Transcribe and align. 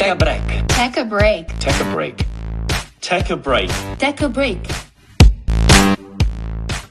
Take 0.00 0.12
a 0.12 0.16
break. 0.16 0.66
Take 0.68 0.96
a 0.98 1.04
break. 1.04 1.58
Take 1.58 1.82
a 1.82 1.84
break. 1.92 2.26
Take 3.00 3.30
a 3.30 3.36
break. 3.36 3.70
Take 3.98 4.24
a 4.24 4.28
break. 4.30 4.66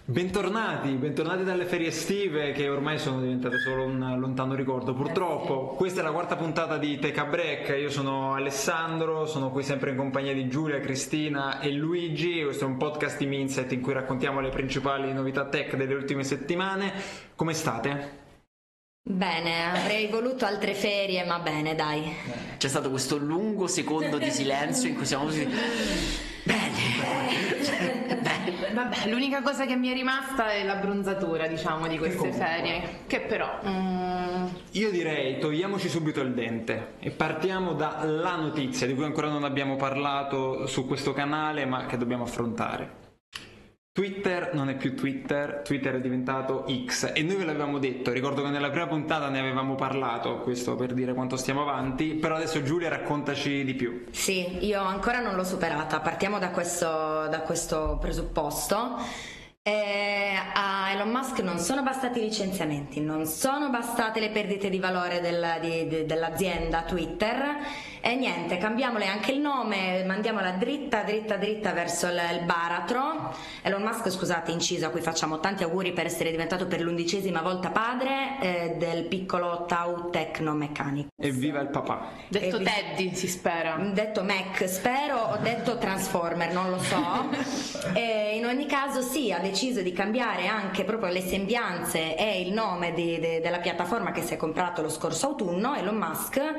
Bentornati, 0.06 0.90
bentornati 0.92 1.44
dalle 1.44 1.66
ferie 1.66 1.88
estive 1.88 2.52
che 2.52 2.70
ormai 2.70 3.00
sono 3.00 3.20
diventate 3.20 3.58
solo 3.58 3.86
un 3.86 3.98
lontano 4.20 4.54
ricordo. 4.54 4.94
Purtroppo, 4.94 5.70
questa 5.70 6.02
è 6.02 6.04
la 6.04 6.12
quarta 6.12 6.36
puntata 6.36 6.78
di 6.78 7.00
Take 7.00 7.20
a 7.20 7.26
Break. 7.26 7.76
Io 7.80 7.90
sono 7.90 8.36
Alessandro, 8.36 9.26
sono 9.26 9.50
qui 9.50 9.64
sempre 9.64 9.90
in 9.90 9.98
compagnia 9.98 10.36
di 10.36 10.48
Giulia, 10.48 10.80
Cristina 10.80 11.62
e 11.62 11.72
Luigi. 11.72 12.44
Questo 12.44 12.66
è 12.66 12.68
un 12.68 12.78
podcast 12.78 13.18
di 13.18 13.26
Minset 13.26 13.72
in 13.72 13.82
cui 13.82 13.94
raccontiamo 13.94 14.40
le 14.40 14.50
principali 14.50 15.12
novità 15.14 15.46
tech 15.46 15.76
delle 15.76 15.96
ultime 15.96 16.24
settimane. 16.24 16.94
Come 17.36 17.56
state? 17.56 18.18
Bene, 19.02 19.72
avrei 19.72 20.06
voluto 20.10 20.46
altre 20.46 20.76
ferie, 20.76 21.26
ma 21.26 21.40
bene, 21.40 21.74
dai. 21.74 22.49
C'è 22.60 22.68
stato 22.68 22.90
questo 22.90 23.16
lungo 23.18 23.68
secondo 23.68 24.18
di 24.18 24.30
silenzio 24.32 24.90
in 24.90 24.96
cui 24.96 25.06
siamo 25.06 25.28
tutti. 25.28 25.48
Bene. 26.44 26.68
Vabbè, 28.74 29.08
l'unica 29.10 29.42
cosa 29.42 29.66
che 29.66 29.78
mi 29.78 29.88
è 29.88 29.94
rimasta 29.94 30.52
è 30.52 30.66
l'abbronzatura, 30.66 31.48
diciamo, 31.48 31.88
di 31.88 31.98
queste 31.98 32.18
comunque. 32.18 32.46
ferie. 32.46 32.90
Che 33.08 33.22
però. 33.22 33.60
mm, 33.66 34.46
Io 34.72 34.92
direi 34.92 35.40
togliamoci 35.40 35.88
subito 35.88 36.20
il 36.20 36.34
dente 36.34 36.96
e 37.00 37.12
partiamo 37.12 37.74
dalla 37.76 38.36
notizia 38.36 38.86
di 38.86 38.94
cui 38.94 39.06
ancora 39.06 39.30
non 39.30 39.46
abbiamo 39.46 39.78
parlato 39.78 40.66
su 40.68 40.86
questo 40.86 41.14
canale 41.14 41.66
ma 41.66 41.86
che 41.86 41.96
dobbiamo 41.98 42.24
affrontare. 42.24 42.99
Twitter 43.92 44.52
non 44.54 44.70
è 44.70 44.76
più 44.76 44.96
Twitter, 44.96 45.62
Twitter 45.64 45.96
è 45.96 46.00
diventato 46.00 46.66
X 46.86 47.12
e 47.14 47.22
noi 47.24 47.36
ve 47.36 47.46
l'avevamo 47.46 47.80
detto, 47.80 48.12
ricordo 48.12 48.42
che 48.44 48.50
nella 48.50 48.70
prima 48.70 48.88
puntata 48.88 49.30
ne 49.30 49.40
avevamo 49.40 49.76
parlato, 49.76 50.40
questo 50.40 50.76
per 50.76 50.94
dire 50.94 51.14
quanto 51.14 51.36
stiamo 51.36 51.62
avanti, 51.64 52.14
però 52.14 52.36
adesso 52.36 52.62
Giulia 52.64 52.88
raccontaci 52.88 53.64
di 53.66 53.74
più. 53.74 54.06
Sì, 54.12 54.64
io 54.66 54.82
ancora 54.82 55.20
non 55.20 55.36
l'ho 55.36 55.44
superata. 55.44 56.00
Partiamo 56.00 56.40
da 56.40 56.52
questo, 56.52 56.86
da 56.88 57.42
questo 57.46 57.98
presupposto. 58.00 58.98
Eh, 59.62 60.34
a 60.54 60.92
Elon 60.92 61.10
Musk 61.10 61.40
non 61.42 61.60
sono 61.60 61.84
bastati 61.84 62.20
i 62.20 62.24
licenziamenti, 62.24 63.02
non 63.02 63.26
sono 63.26 63.70
bastate 63.70 64.20
le 64.22 64.30
perdite 64.30 64.70
di 64.70 64.80
valore 64.80 65.20
del- 65.20 65.58
di- 65.62 65.88
di- 65.88 66.06
dell'azienda 66.06 66.84
Twitter 66.84 67.58
e 68.02 68.16
niente, 68.16 68.58
cambiamole 68.58 69.06
anche 69.08 69.32
il 69.32 69.40
nome, 69.40 70.04
mandiamola 70.06 70.52
dritta, 70.52 71.02
dritta, 71.04 71.36
dritta 71.38 71.72
verso 71.74 72.08
il, 72.08 72.20
il 72.40 72.46
baratro. 72.46 73.34
Elon 73.62 73.82
Musk, 73.82 74.10
scusate, 74.10 74.52
inciso, 74.52 74.86
a 74.86 74.90
cui 74.90 75.02
facciamo 75.02 75.40
tanti 75.40 75.64
auguri 75.64 75.92
per 75.92 76.06
essere 76.06 76.32
diventato 76.32 76.66
per 76.68 76.82
l'undicesima 76.82 77.42
volta 77.42 77.70
padre 77.70 78.38
eh, 78.40 78.76
del 78.78 79.06
piccolo 79.06 79.66
Tau 79.68 80.10
Tecnomeccanico. 80.10 81.10
Evviva 81.20 81.60
il 81.60 81.68
papà! 81.70 82.08
detto 82.28 82.56
E 82.56 82.60
vi- 82.60 82.66
Teddy, 82.66 83.16
si 83.16 83.28
spera. 83.28 83.76
Detto 83.92 84.24
Mac, 84.24 84.68
spero, 84.68 85.18
ho 85.18 85.38
detto 85.38 85.78
Transformer, 85.78 86.52
non 86.54 86.70
lo 86.70 86.80
so. 86.80 87.88
E 87.94 88.36
in 88.38 88.46
ogni 88.46 88.66
caso 88.68 89.02
sì, 89.02 89.32
ha 89.32 89.40
deciso 89.40 89.82
di 89.82 89.92
cambiare 89.92 90.48
anche 90.48 90.84
proprio 90.84 91.12
le 91.12 91.22
sembianze 91.22 92.16
e 92.16 92.42
il 92.42 92.52
nome 92.54 92.94
di- 92.94 93.20
de- 93.20 93.42
della 93.42 93.58
piattaforma 93.60 94.12
che 94.12 94.22
si 94.22 94.34
è 94.34 94.38
comprato 94.38 94.82
lo 94.82 94.90
scorso 94.90 95.28
autunno, 95.28 95.76
Elon 95.76 95.96
Musk. 95.96 96.56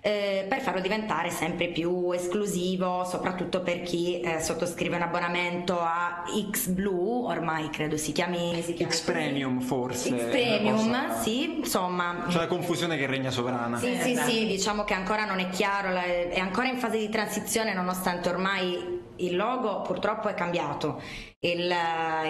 Eh, 0.00 0.46
per 0.48 0.60
farlo 0.60 0.80
diventare 0.80 1.30
sempre 1.30 1.68
più 1.68 2.12
esclusivo, 2.12 3.04
soprattutto 3.04 3.62
per 3.62 3.82
chi 3.82 4.20
eh, 4.20 4.40
sottoscrive 4.40 4.96
un 4.96 5.02
abbonamento 5.02 5.78
a 5.80 6.24
X 6.50 6.68
Blue, 6.68 7.26
ormai 7.26 7.70
credo 7.70 7.96
si 7.96 8.12
chiami, 8.12 8.60
si 8.62 8.74
chiami 8.74 8.92
X. 8.92 9.00
Premium 9.00 9.60
forse. 9.60 10.10
X 10.10 10.22
Premium, 10.30 11.20
sì, 11.20 11.58
insomma. 11.58 12.26
C'è 12.28 12.38
la 12.38 12.46
confusione 12.46 12.96
che 12.96 13.06
regna 13.06 13.30
sovrana. 13.30 13.78
Sì, 13.78 13.96
sì, 14.00 14.16
sì, 14.16 14.46
diciamo 14.46 14.84
che 14.84 14.94
ancora 14.94 15.24
non 15.24 15.38
è 15.38 15.48
chiaro, 15.48 15.88
è 15.96 16.38
ancora 16.38 16.68
in 16.68 16.78
fase 16.78 16.98
di 16.98 17.08
transizione 17.08 17.74
nonostante 17.74 18.28
ormai 18.28 18.97
il 19.18 19.36
logo 19.36 19.82
purtroppo 19.82 20.28
è 20.28 20.34
cambiato. 20.34 21.00
Il, 21.40 21.72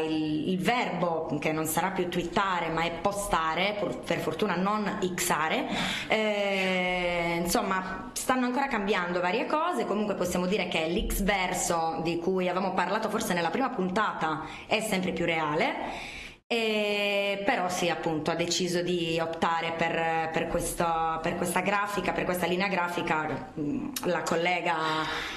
il- 0.04 0.48
il 0.50 0.58
verbo 0.58 1.26
che 1.40 1.50
non 1.52 1.64
sarà 1.66 1.90
più 1.90 2.08
twittare 2.08 2.68
ma 2.68 2.82
è 2.82 2.90
postare, 3.00 3.76
pur- 3.78 3.96
per 4.04 4.18
fortuna 4.18 4.54
non 4.56 4.98
xare, 5.14 5.66
eh, 6.08 7.40
insomma 7.42 8.10
stanno 8.12 8.46
ancora 8.46 8.66
cambiando 8.68 9.20
varie 9.20 9.46
cose, 9.46 9.86
comunque 9.86 10.14
possiamo 10.14 10.46
dire 10.46 10.68
che 10.68 10.86
l'X 10.88 11.22
verso 11.22 12.00
di 12.02 12.18
cui 12.18 12.48
avevamo 12.48 12.74
parlato 12.74 13.08
forse 13.08 13.32
nella 13.34 13.50
prima 13.50 13.70
puntata 13.70 14.42
è 14.66 14.80
sempre 14.80 15.12
più 15.12 15.24
reale. 15.24 16.16
E 16.50 17.42
però 17.44 17.68
sì, 17.68 17.90
appunto, 17.90 18.30
ha 18.30 18.34
deciso 18.34 18.80
di 18.80 19.18
optare 19.20 19.72
per, 19.76 20.30
per 20.32 20.46
questo- 20.48 21.18
per 21.22 21.36
questa 21.36 21.60
grafica, 21.60 22.12
per 22.12 22.24
questa 22.24 22.46
linea 22.46 22.68
grafica. 22.68 23.50
mm, 23.60 23.88
La 24.04 24.22
collega 24.22 24.74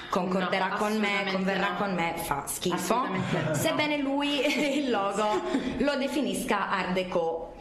concorderà 0.09 0.67
No, 0.67 0.75
con 0.77 0.97
me, 0.97 1.25
converrà 1.29 1.72
no. 1.72 1.75
con 1.79 1.94
me, 1.95 2.13
fa 2.16 2.45
schifo. 2.47 2.75
Assolutamente 2.75 3.41
no. 3.45 3.53
Sebbene 3.55 3.97
lui 3.97 4.39
il 4.79 4.89
logo 4.89 5.41
lo 5.79 5.95
definisca 5.97 6.69
Art 6.69 6.91
Deco. 6.94 7.55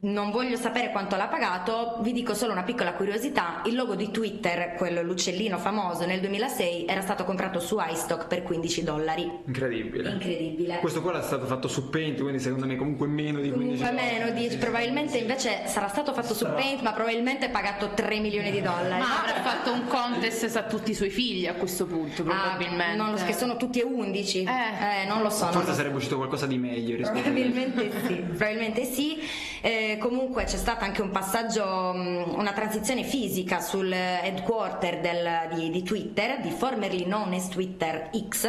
Non 0.00 0.30
voglio 0.30 0.56
sapere 0.56 0.92
quanto 0.92 1.16
l'ha 1.16 1.26
pagato, 1.26 1.96
vi 2.02 2.12
dico 2.12 2.32
solo 2.32 2.52
una 2.52 2.62
piccola 2.62 2.92
curiosità, 2.92 3.62
il 3.64 3.74
logo 3.74 3.96
di 3.96 4.12
Twitter, 4.12 4.74
quello 4.76 5.02
l'uccellino 5.02 5.58
famoso 5.58 6.06
nel 6.06 6.20
2006, 6.20 6.86
era 6.86 7.00
stato 7.00 7.24
comprato 7.24 7.58
su 7.58 7.78
iStock 7.80 8.28
per 8.28 8.44
15 8.44 8.84
dollari. 8.84 9.28
Incredibile. 9.46 10.10
Incredibile. 10.10 10.78
Questo 10.78 11.02
qua 11.02 11.18
è 11.18 11.22
stato 11.24 11.46
fatto 11.46 11.66
su 11.66 11.90
Paint, 11.90 12.20
quindi 12.20 12.38
secondo 12.38 12.66
me 12.66 12.76
comunque 12.76 13.08
meno 13.08 13.40
di 13.40 13.50
15 13.50 13.82
Comunque 13.82 14.00
meno 14.00 14.30
di 14.30 14.56
probabilmente 14.56 15.18
invece 15.18 15.62
sarà 15.66 15.88
stato 15.88 16.12
fatto 16.12 16.32
su 16.32 16.44
Paint, 16.46 16.80
ma 16.82 16.92
probabilmente 16.92 17.48
pagato 17.48 17.88
3 17.92 18.20
milioni 18.20 18.52
di 18.52 18.60
dollari. 18.60 19.02
Ma 19.02 19.18
avrà 19.24 19.40
fatto 19.42 19.72
un 19.72 19.88
contest 19.88 20.54
a 20.54 20.62
tutti 20.62 20.92
i 20.92 20.94
suoi 20.94 21.10
figli 21.10 21.48
a 21.48 21.54
questo 21.54 21.86
punto, 21.86 22.22
Ah, 22.28 22.54
probabilmente. 22.54 22.94
non 22.94 23.10
lo 23.10 23.16
so, 23.16 23.24
che 23.24 23.32
sono 23.32 23.56
tutti 23.56 23.80
e 23.80 23.84
11. 23.84 24.44
Eh. 24.44 25.06
non 25.08 25.22
lo 25.22 25.28
so. 25.30 25.42
non 25.46 25.52
Forse 25.54 25.66
lo 25.66 25.72
so. 25.72 25.78
sarebbe 25.78 25.96
uscito 25.96 26.14
qualcosa 26.14 26.46
di 26.46 26.56
meglio 26.56 26.94
rispetto 26.94 27.18
a 27.18 27.22
Probabilmente 27.22 27.90
sì, 28.06 28.14
probabilmente 28.14 28.84
sì. 28.84 29.18
Eh, 29.60 29.86
comunque 29.96 30.44
c'è 30.44 30.56
stato 30.58 30.84
anche 30.84 31.00
un 31.00 31.10
passaggio, 31.10 31.64
una 31.64 32.52
transizione 32.52 33.04
fisica 33.04 33.60
sul 33.60 33.90
headquarter 33.92 35.00
del- 35.00 35.48
di, 35.54 35.70
di 35.70 35.82
Twitter, 35.82 36.40
di 36.40 36.50
formerly 36.50 37.04
known 37.04 37.32
as 37.32 37.48
Twitter 37.48 38.10
X. 38.28 38.48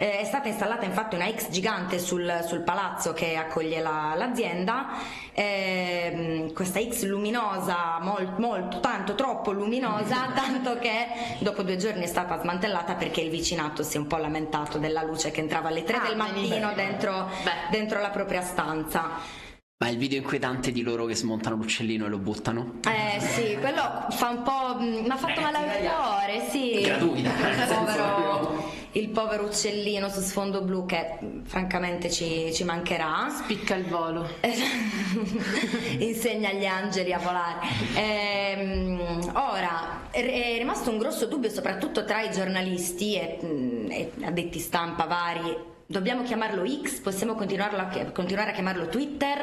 Eh, 0.00 0.20
è 0.20 0.24
stata 0.24 0.46
installata 0.46 0.84
infatti 0.84 1.16
una 1.16 1.26
X 1.28 1.48
gigante 1.50 1.98
sul, 1.98 2.44
sul 2.46 2.60
palazzo 2.60 3.12
che 3.14 3.34
accoglie 3.34 3.80
la- 3.80 4.14
l'azienda. 4.16 4.90
Eh, 5.32 6.52
questa 6.54 6.78
X 6.80 7.02
luminosa, 7.04 7.98
molto, 8.00 8.40
molto, 8.40 8.78
tanto 8.80 9.14
troppo 9.16 9.50
luminosa, 9.50 10.28
tanto 10.36 10.78
che 10.78 11.06
dopo 11.40 11.62
due 11.62 11.76
giorni 11.76 12.04
è 12.04 12.06
stata 12.06 12.38
smantellata 12.40 12.94
perché 12.94 13.22
il 13.22 13.30
vicinato 13.30 13.82
si 13.82 13.96
è 13.96 14.00
un 14.00 14.06
po' 14.06 14.18
lamentato 14.18 14.78
della 14.78 15.02
luce 15.02 15.30
che 15.32 15.40
entrava 15.40 15.68
alle 15.68 15.82
3 15.82 15.96
Ah, 15.96 16.06
del 16.06 16.16
mattino 16.16 16.72
dentro, 16.74 17.28
dentro 17.70 18.00
la 18.00 18.10
propria 18.10 18.42
stanza. 18.42 19.46
Ma 19.80 19.90
il 19.90 19.96
video 19.96 20.18
inquietante 20.18 20.72
di 20.72 20.82
loro 20.82 21.04
che 21.04 21.14
smontano 21.14 21.54
l'uccellino 21.54 22.06
e 22.06 22.08
lo 22.08 22.18
buttano? 22.18 22.80
Eh 22.84 23.20
sì, 23.20 23.56
quello 23.60 24.06
fa 24.10 24.30
un 24.30 24.42
po'. 24.42 24.76
mm, 24.80 25.04
mi 25.04 25.08
ha 25.08 25.16
fatto 25.16 25.40
male 25.40 25.56
al 25.56 25.88
cuore, 25.88 26.48
sì. 26.50 26.80
Gratuita, 26.80 27.28
Il 27.28 27.54
senso 27.54 27.74
povero, 27.74 28.72
il 28.90 29.08
povero 29.10 29.44
uccellino 29.44 30.08
su 30.08 30.18
sfondo 30.20 30.62
blu 30.62 30.84
che 30.84 31.18
mm, 31.22 31.44
francamente 31.44 32.10
ci, 32.10 32.52
ci 32.52 32.64
mancherà. 32.64 33.28
Spicca 33.30 33.76
il 33.76 33.84
volo. 33.84 34.28
Insegna 36.00 36.48
agli 36.48 36.66
angeli 36.66 37.12
a 37.12 37.18
volare. 37.20 37.60
Ehm, 37.94 39.30
ora, 39.34 40.10
è 40.10 40.54
è 40.54 40.58
rimasto 40.58 40.90
un 40.90 40.98
grosso 40.98 41.26
dubbio 41.26 41.50
soprattutto 41.50 42.04
tra 42.04 42.20
i 42.22 42.32
giornalisti 42.32 43.14
e, 43.14 43.38
mm, 43.44 43.90
e 43.92 44.10
addetti 44.22 44.58
stampa 44.58 45.04
vari. 45.04 45.76
Dobbiamo 45.90 46.22
chiamarlo 46.22 46.68
X? 46.68 47.00
Possiamo 47.00 47.32
a 47.32 47.34
continuare 47.34 48.50
a 48.50 48.52
chiamarlo 48.52 48.88
Twitter? 48.88 49.38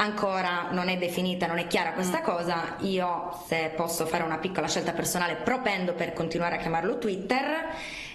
Ancora 0.00 0.72
non 0.72 0.88
è 0.88 0.98
definita, 0.98 1.46
non 1.46 1.58
è 1.58 1.68
chiara 1.68 1.92
questa 1.92 2.22
cosa. 2.22 2.74
Io, 2.80 3.30
se 3.46 3.72
posso 3.76 4.04
fare 4.04 4.24
una 4.24 4.38
piccola 4.38 4.66
scelta 4.66 4.90
personale, 4.90 5.36
propendo 5.36 5.94
per 5.94 6.12
continuare 6.12 6.56
a 6.56 6.58
chiamarlo 6.58 6.98
Twitter. 6.98 7.68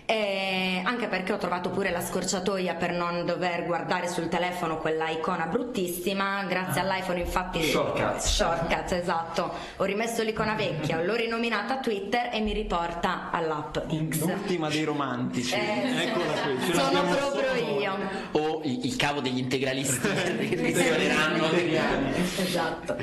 Eh, 0.10 0.82
anche 0.86 1.08
perché 1.08 1.34
ho 1.34 1.38
trovato 1.38 1.70
pure 1.70 1.92
la 1.92 2.00
scorciatoia 2.00 2.76
per 2.76 2.94
non 2.94 3.26
dover 3.26 3.66
guardare 3.66 4.08
sul 4.08 4.30
telefono 4.30 4.78
quella 4.78 5.10
icona 5.10 5.48
bruttissima. 5.48 6.46
Grazie 6.48 6.80
all'iPhone, 6.80 7.20
infatti. 7.20 7.62
Shortcuts. 7.62 8.26
Shortcuts, 8.26 8.92
esatto. 8.94 9.52
Ho 9.76 9.84
rimesso 9.84 10.24
l'icona 10.24 10.54
vecchia, 10.56 11.02
l'ho 11.04 11.16
rinominata 11.16 11.80
Twitter 11.80 12.30
e 12.32 12.40
mi 12.40 12.54
riporta 12.54 13.30
all'app 13.32 13.80
X. 13.80 14.20
L'ultima 14.22 14.70
dei 14.70 14.86
romantici. 14.86 15.54
Eh, 15.54 16.06
Eccola 16.06 16.26
qui. 16.42 16.74
Sono 16.74 17.02
proprio 17.04 17.30
solo 17.32 17.80
io. 17.80 17.98
O 18.32 18.62
il, 18.64 18.86
il 18.86 18.96
cavo 18.96 19.20
degli 19.20 19.40
integralisti 19.40 20.08
che 20.48 20.56
risoleranno. 20.56 21.50
Esatto. 22.38 22.96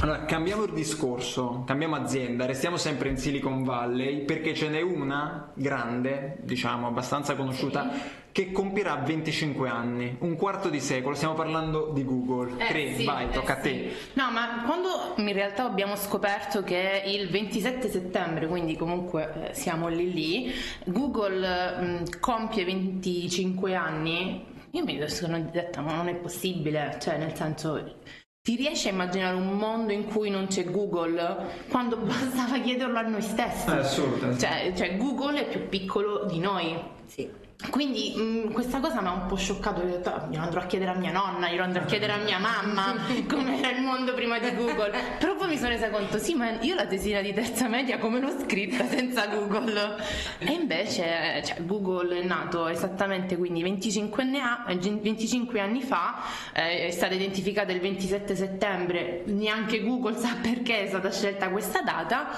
Allora, 0.00 0.26
cambiamo 0.26 0.64
il 0.64 0.72
discorso, 0.74 1.62
cambiamo 1.66 1.96
azienda, 1.96 2.44
restiamo 2.44 2.76
sempre 2.76 3.08
in 3.08 3.16
Silicon 3.16 3.64
Valley 3.64 4.24
perché 4.24 4.54
ce 4.54 4.68
n'è 4.68 4.82
una 4.82 5.50
grande, 5.54 6.36
diciamo 6.42 6.86
abbastanza 6.86 7.34
conosciuta, 7.34 7.90
che 8.30 8.52
compirà 8.52 8.96
25 8.96 9.68
anni, 9.70 10.14
un 10.20 10.36
quarto 10.36 10.68
di 10.68 10.80
secolo, 10.80 11.14
stiamo 11.14 11.32
parlando 11.32 11.92
di 11.94 12.04
Google. 12.04 12.62
Eh, 12.62 12.66
Cri, 12.66 12.94
sì, 12.94 13.04
vai, 13.06 13.24
eh, 13.24 13.30
tocca 13.30 13.54
a 13.54 13.62
sì. 13.62 13.62
te. 13.62 13.92
No, 14.12 14.30
ma 14.30 14.64
quando 14.66 15.14
in 15.16 15.32
realtà 15.32 15.64
abbiamo 15.64 15.96
scoperto 15.96 16.62
che 16.62 17.02
il 17.06 17.30
27 17.30 17.88
settembre, 17.88 18.46
quindi 18.48 18.76
comunque 18.76 19.48
eh, 19.48 19.54
siamo 19.54 19.88
lì 19.88 20.12
lì, 20.12 20.52
Google 20.84 21.80
mh, 21.80 22.20
compie 22.20 22.66
25 22.66 23.74
anni, 23.74 24.44
io 24.72 24.84
mi 24.84 25.08
sono 25.08 25.40
detta 25.40 25.80
ma 25.80 25.94
non 25.94 26.08
è 26.08 26.14
possibile, 26.16 26.98
cioè 27.00 27.16
nel 27.16 27.34
senso... 27.34 27.94
Ti 28.46 28.54
riesci 28.54 28.86
a 28.86 28.92
immaginare 28.92 29.34
un 29.34 29.58
mondo 29.58 29.90
in 29.90 30.04
cui 30.04 30.30
non 30.30 30.46
c'è 30.46 30.70
Google 30.70 31.64
quando 31.68 31.96
bastava 32.06 32.60
chiederlo 32.60 32.96
a 32.96 33.02
noi 33.02 33.20
stessi? 33.20 33.68
È 33.68 33.72
assurdo. 33.72 34.38
Cioè, 34.38 34.72
cioè, 34.76 34.96
Google 34.96 35.40
è 35.40 35.48
più 35.48 35.68
piccolo 35.68 36.26
di 36.26 36.38
noi. 36.38 36.78
Sì. 37.06 37.28
Quindi 37.70 38.12
mh, 38.14 38.52
questa 38.52 38.80
cosa 38.80 39.00
mi 39.00 39.08
ha 39.08 39.12
un 39.12 39.26
po' 39.26 39.36
scioccato, 39.36 39.80
ho 39.80 39.84
detto 39.84 40.10
"Ah, 40.10 40.26
glielo 40.30 40.42
andrò 40.42 40.60
a 40.60 40.66
chiedere 40.66 40.90
a 40.90 40.94
mia 40.94 41.10
nonna, 41.10 41.48
glielo 41.48 41.62
andrò 41.62 41.82
a 41.82 41.86
chiedere 41.86 42.12
a 42.12 42.18
mia 42.18 42.38
mamma 42.38 42.94
com'era 43.26 43.70
il 43.70 43.80
mondo 43.82 44.12
prima 44.12 44.38
di 44.38 44.54
Google. 44.54 44.92
Però 45.18 45.34
poi 45.36 45.48
mi 45.48 45.56
sono 45.56 45.70
resa 45.70 45.88
conto, 45.88 46.18
sì, 46.18 46.34
ma 46.34 46.60
io 46.60 46.74
la 46.74 46.86
tesina 46.86 47.22
di 47.22 47.32
terza 47.32 47.66
media 47.66 47.98
come 47.98 48.20
l'ho 48.20 48.30
scritta 48.38 48.86
senza 48.86 49.26
Google? 49.28 49.96
E 50.38 50.52
invece 50.52 51.42
cioè, 51.44 51.64
Google 51.64 52.20
è 52.20 52.24
nato 52.24 52.68
esattamente 52.68 53.36
quindi 53.38 53.62
25 53.62 54.22
anni, 54.22 54.38
a- 54.38 54.64
25 54.66 55.58
anni 55.58 55.80
fa, 55.80 56.22
eh, 56.52 56.86
è 56.88 56.90
stata 56.90 57.14
identificata 57.14 57.72
il 57.72 57.80
27 57.80 58.36
settembre, 58.36 59.22
neanche 59.26 59.82
Google 59.82 60.16
sa 60.18 60.36
perché 60.40 60.82
è 60.84 60.86
stata 60.88 61.10
scelta 61.10 61.48
questa 61.48 61.80
data 61.80 62.28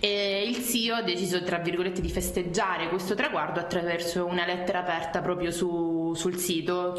e 0.00 0.42
il 0.44 0.64
CEO 0.64 0.96
ha 0.96 1.02
deciso 1.02 1.42
tra 1.44 1.58
virgolette 1.58 2.00
di 2.00 2.10
festeggiare 2.10 2.88
questo 2.88 3.14
traguardo 3.14 3.60
attraverso 3.60 4.26
una 4.26 4.44
lettera 4.44 4.62
aperta 4.72 5.20
proprio 5.20 5.50
su- 5.50 6.12
sul 6.14 6.36
sito 6.36 6.98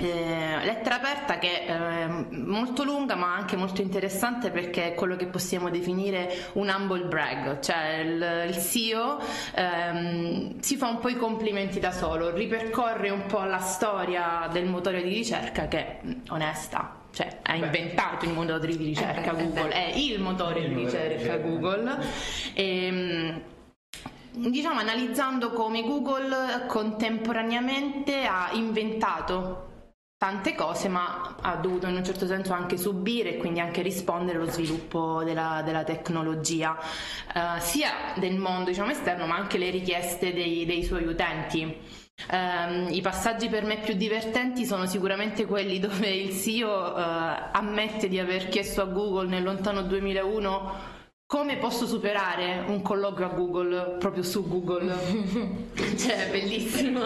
eh, 0.00 0.64
lettera 0.64 0.96
aperta 0.96 1.38
che 1.38 1.66
è 1.66 2.06
molto 2.06 2.84
lunga 2.84 3.16
ma 3.16 3.34
anche 3.34 3.56
molto 3.56 3.82
interessante 3.82 4.50
perché 4.50 4.92
è 4.92 4.94
quello 4.94 5.16
che 5.16 5.26
possiamo 5.26 5.68
definire 5.68 6.32
un 6.54 6.72
humble 6.74 7.04
brag, 7.04 7.60
cioè 7.60 7.98
il, 7.98 8.46
il 8.48 8.56
CEO 8.56 9.18
ehm, 9.54 10.58
si 10.60 10.76
fa 10.76 10.88
un 10.88 10.98
po' 11.00 11.08
i 11.08 11.16
complimenti 11.16 11.80
da 11.80 11.92
solo, 11.92 12.34
ripercorre 12.34 13.10
un 13.10 13.26
po' 13.26 13.42
la 13.42 13.58
storia 13.58 14.48
del 14.50 14.66
motore 14.66 15.02
di 15.02 15.10
ricerca 15.10 15.68
che 15.68 15.98
mh, 16.00 16.12
onesta. 16.30 16.96
Cioè, 17.12 17.38
ha 17.42 17.56
inventato 17.56 18.24
il 18.24 18.30
motore 18.30 18.76
di 18.76 18.84
ricerca 18.84 19.36
Eh 19.36 19.40
eh 19.40 19.42
Google, 19.42 19.68
beh. 19.68 19.72
è 19.72 19.92
il 19.96 20.20
motore 20.20 20.68
di 20.68 20.74
ricerca 20.74 21.38
Google. 21.38 21.98
E, 22.54 23.42
diciamo 24.32 24.80
analizzando 24.80 25.50
come 25.50 25.82
Google 25.82 26.66
contemporaneamente 26.66 28.24
ha 28.24 28.50
inventato 28.52 29.68
tante 30.16 30.54
cose 30.54 30.88
ma 30.88 31.36
ha 31.40 31.56
dovuto 31.56 31.86
in 31.86 31.96
un 31.96 32.04
certo 32.04 32.26
senso 32.26 32.52
anche 32.52 32.76
subire 32.76 33.36
e 33.36 33.36
quindi 33.38 33.58
anche 33.58 33.80
rispondere 33.80 34.36
allo 34.36 34.50
sviluppo 34.50 35.24
della, 35.24 35.62
della 35.64 35.82
tecnologia 35.82 36.78
eh, 37.34 37.58
sia 37.60 37.90
del 38.16 38.36
mondo 38.36 38.68
diciamo 38.68 38.90
esterno 38.90 39.24
ma 39.24 39.36
anche 39.36 39.56
le 39.56 39.70
richieste 39.70 40.34
dei, 40.34 40.66
dei 40.66 40.84
suoi 40.84 41.06
utenti. 41.06 41.74
Ehm, 42.30 42.88
I 42.90 43.00
passaggi 43.00 43.48
per 43.48 43.64
me 43.64 43.78
più 43.78 43.94
divertenti 43.94 44.66
sono 44.66 44.84
sicuramente 44.84 45.46
quelli 45.46 45.78
dove 45.78 46.08
il 46.08 46.36
CEO 46.36 46.96
eh, 46.96 47.02
ammette 47.52 48.08
di 48.08 48.18
aver 48.18 48.48
chiesto 48.48 48.82
a 48.82 48.86
Google 48.86 49.26
nel 49.28 49.42
lontano 49.42 49.80
2001 49.82 50.89
come 51.30 51.58
posso 51.58 51.86
superare 51.86 52.64
un 52.66 52.82
colloquio 52.82 53.26
a 53.26 53.28
Google 53.28 53.96
proprio 54.00 54.24
su 54.24 54.48
Google? 54.48 54.92
cioè, 55.96 56.26
bellissimo. 56.28 57.02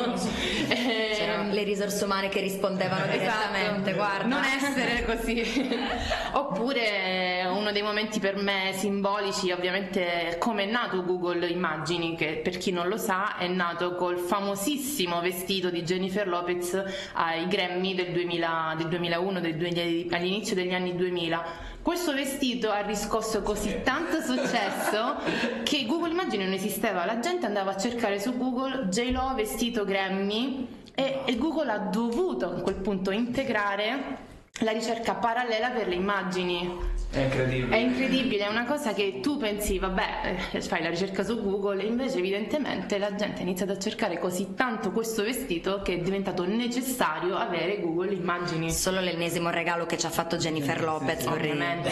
C'erano 0.67 1.53
le 1.53 1.63
risorse 1.63 2.05
umane 2.05 2.31
che 2.31 2.41
rispondevano 2.41 3.05
direttamente, 3.05 3.91
Esatto. 3.91 3.95
guarda. 3.95 4.27
Non 4.27 4.43
essere 4.43 5.05
così. 5.05 5.77
Oppure 6.33 7.47
uno 7.55 7.71
dei 7.71 7.83
momenti 7.83 8.19
per 8.19 8.37
me 8.37 8.73
simbolici, 8.75 9.51
ovviamente, 9.53 10.37
come 10.39 10.63
è 10.63 10.71
nato 10.71 11.05
Google 11.05 11.47
Immagini, 11.47 12.17
che 12.17 12.41
per 12.43 12.57
chi 12.57 12.73
non 12.73 12.89
lo 12.89 12.97
sa 12.97 13.37
è 13.37 13.47
nato 13.47 13.95
col 13.95 14.17
famosissimo 14.17 15.21
vestito 15.21 15.69
di 15.69 15.83
Jennifer 15.83 16.27
Lopez 16.27 16.83
ai 17.13 17.47
Grammy 17.47 17.95
del, 17.95 18.11
2000 18.11 18.75
del 18.79 18.89
2001, 18.89 19.41
del 19.41 19.57
2000 19.59 20.17
all'inizio 20.17 20.55
degli 20.55 20.73
anni 20.73 20.97
2000. 20.97 21.73
Questo 21.85 22.15
vestito 22.15 22.71
ha 22.71 22.81
riscosso 22.81 23.43
così 23.43 23.83
tanto 23.83 24.23
successo 24.23 25.17
che 25.65 25.85
Google 25.85 26.13
Immagini 26.13 26.45
non 26.45 26.55
esisteva, 26.55 27.05
la 27.05 27.19
gente 27.19 27.45
andava 27.45 27.73
a 27.73 27.77
cercare 27.77 28.19
su 28.19 28.39
Google 28.39 28.89
J-Lo 28.89 29.35
vestito 29.35 29.85
Grammy 29.85 30.67
e, 30.95 31.21
e 31.27 31.37
Google 31.37 31.71
ha 31.71 31.77
dovuto 31.77 32.47
a 32.47 32.61
quel 32.63 32.77
punto 32.77 33.11
integrare 33.11 34.17
la 34.61 34.71
ricerca 34.71 35.15
parallela 35.15 35.71
per 35.71 35.89
le 35.89 35.97
immagini. 35.97 36.93
È 37.11 37.19
incredibile. 37.19 37.77
È 37.77 37.79
incredibile, 37.81 38.45
è 38.45 38.49
una 38.49 38.65
cosa 38.65 38.93
che 38.93 39.19
tu 39.21 39.37
pensi, 39.37 39.81
vabbè, 39.81 40.37
eh, 40.53 40.61
fai 40.61 40.81
la 40.81 40.91
ricerca 40.91 41.25
su 41.25 41.43
Google 41.43 41.83
e 41.83 41.87
invece 41.87 42.19
evidentemente 42.19 42.99
la 42.99 43.13
gente 43.17 43.41
ha 43.41 43.43
iniziato 43.43 43.73
a 43.73 43.79
cercare 43.79 44.19
così 44.21 44.55
tanto 44.55 44.93
questo 44.93 45.25
vestito 45.25 45.83
che 45.83 45.95
è 45.95 45.99
diventato 45.99 46.47
necessario 46.47 47.37
avere 47.37 47.81
Google 47.81 48.15
Immagini. 48.15 48.71
Solo 48.71 49.01
l'ennesimo 49.01 49.51
regalo 49.51 49.87
che 49.87 49.99
ci 49.99 50.07
ha 50.07 50.11
fatto 50.11 50.37
Jennifer 50.37 50.81
Lopez, 50.81 51.25
vorrei 51.25 51.53
dire. 51.53 51.53
Ovviamente. 51.53 51.91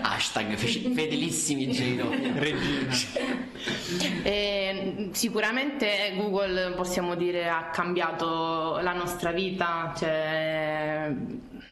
Hashtag 0.00 0.54
fe- 0.54 0.90
fedelissimi 0.94 1.70
Gino. 1.70 2.08
Regina. 2.34 2.94
E, 4.22 4.53
sicuramente 5.14 6.12
Google 6.16 6.72
possiamo 6.72 7.14
dire 7.14 7.48
ha 7.48 7.70
cambiato 7.70 8.78
la 8.80 8.92
nostra 8.92 9.30
vita, 9.30 9.92
cioè, 9.96 11.12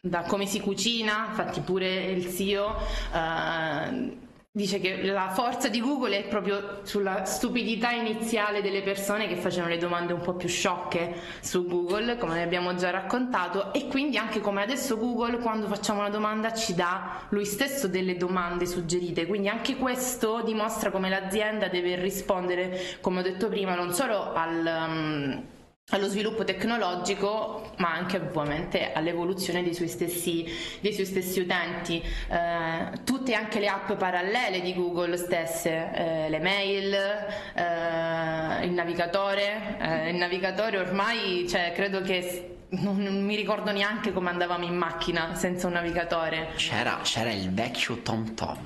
da 0.01 0.21
come 0.23 0.45
si 0.45 0.59
cucina, 0.59 1.27
infatti 1.29 1.59
pure 1.59 2.05
il 2.05 2.33
CEO 2.33 2.75
eh, 3.13 4.17
dice 4.55 4.79
che 4.79 5.01
la 5.01 5.29
forza 5.29 5.67
di 5.67 5.81
Google 5.81 6.15
è 6.15 6.27
proprio 6.27 6.81
sulla 6.83 7.25
stupidità 7.25 7.89
iniziale 7.89 8.61
delle 8.61 8.83
persone 8.83 9.27
che 9.27 9.35
facevano 9.35 9.71
le 9.73 9.79
domande 9.79 10.13
un 10.13 10.21
po' 10.21 10.35
più 10.35 10.47
sciocche 10.47 11.15
su 11.41 11.65
Google, 11.65 12.17
come 12.17 12.35
ne 12.35 12.43
abbiamo 12.43 12.75
già 12.75 12.91
raccontato, 12.91 13.73
e 13.73 13.87
quindi 13.87 14.15
anche 14.17 14.41
come 14.41 14.61
adesso 14.61 14.99
Google 14.99 15.39
quando 15.39 15.65
facciamo 15.65 16.01
una 16.01 16.11
domanda 16.11 16.53
ci 16.53 16.75
dà 16.75 17.21
lui 17.29 17.45
stesso 17.45 17.87
delle 17.87 18.15
domande 18.15 18.67
suggerite, 18.67 19.25
quindi 19.25 19.47
anche 19.47 19.75
questo 19.75 20.43
dimostra 20.43 20.91
come 20.91 21.09
l'azienda 21.09 21.67
deve 21.67 21.95
rispondere, 21.95 22.79
come 23.01 23.21
ho 23.21 23.23
detto 23.23 23.47
prima, 23.49 23.73
non 23.73 23.91
solo 23.91 24.33
al... 24.33 24.85
um, 24.87 25.43
allo 25.89 26.07
sviluppo 26.07 26.43
tecnologico, 26.43 27.73
ma 27.77 27.93
anche 27.93 28.17
ovviamente 28.17 28.93
all'evoluzione 28.93 29.63
dei 29.63 29.73
suoi 29.73 29.89
stessi, 29.89 30.45
dei 30.79 30.93
suoi 30.93 31.05
stessi 31.05 31.39
utenti. 31.41 32.01
Eh, 32.01 33.03
tutte 33.03 33.33
anche 33.33 33.59
le 33.59 33.67
app 33.67 33.91
parallele 33.93 34.61
di 34.61 34.73
Google 34.73 35.17
stesse, 35.17 35.91
eh, 35.93 36.29
le 36.29 36.39
mail, 36.39 36.93
eh, 36.93 38.65
il 38.65 38.71
navigatore. 38.71 39.77
Eh, 39.79 40.09
il 40.09 40.15
navigatore 40.15 40.77
ormai, 40.79 41.47
cioè, 41.47 41.73
credo 41.75 42.01
che 42.01 42.57
non, 42.81 42.97
non 42.97 43.23
mi 43.23 43.35
ricordo 43.35 43.71
neanche 43.71 44.11
come 44.11 44.29
andavamo 44.29 44.63
in 44.65 44.75
macchina 44.75 45.35
senza 45.35 45.67
un 45.67 45.73
navigatore. 45.73 46.49
C'era, 46.55 46.99
c'era 47.03 47.31
il 47.31 47.51
vecchio 47.53 47.97
Tom 48.01 48.33
Tom 48.33 48.57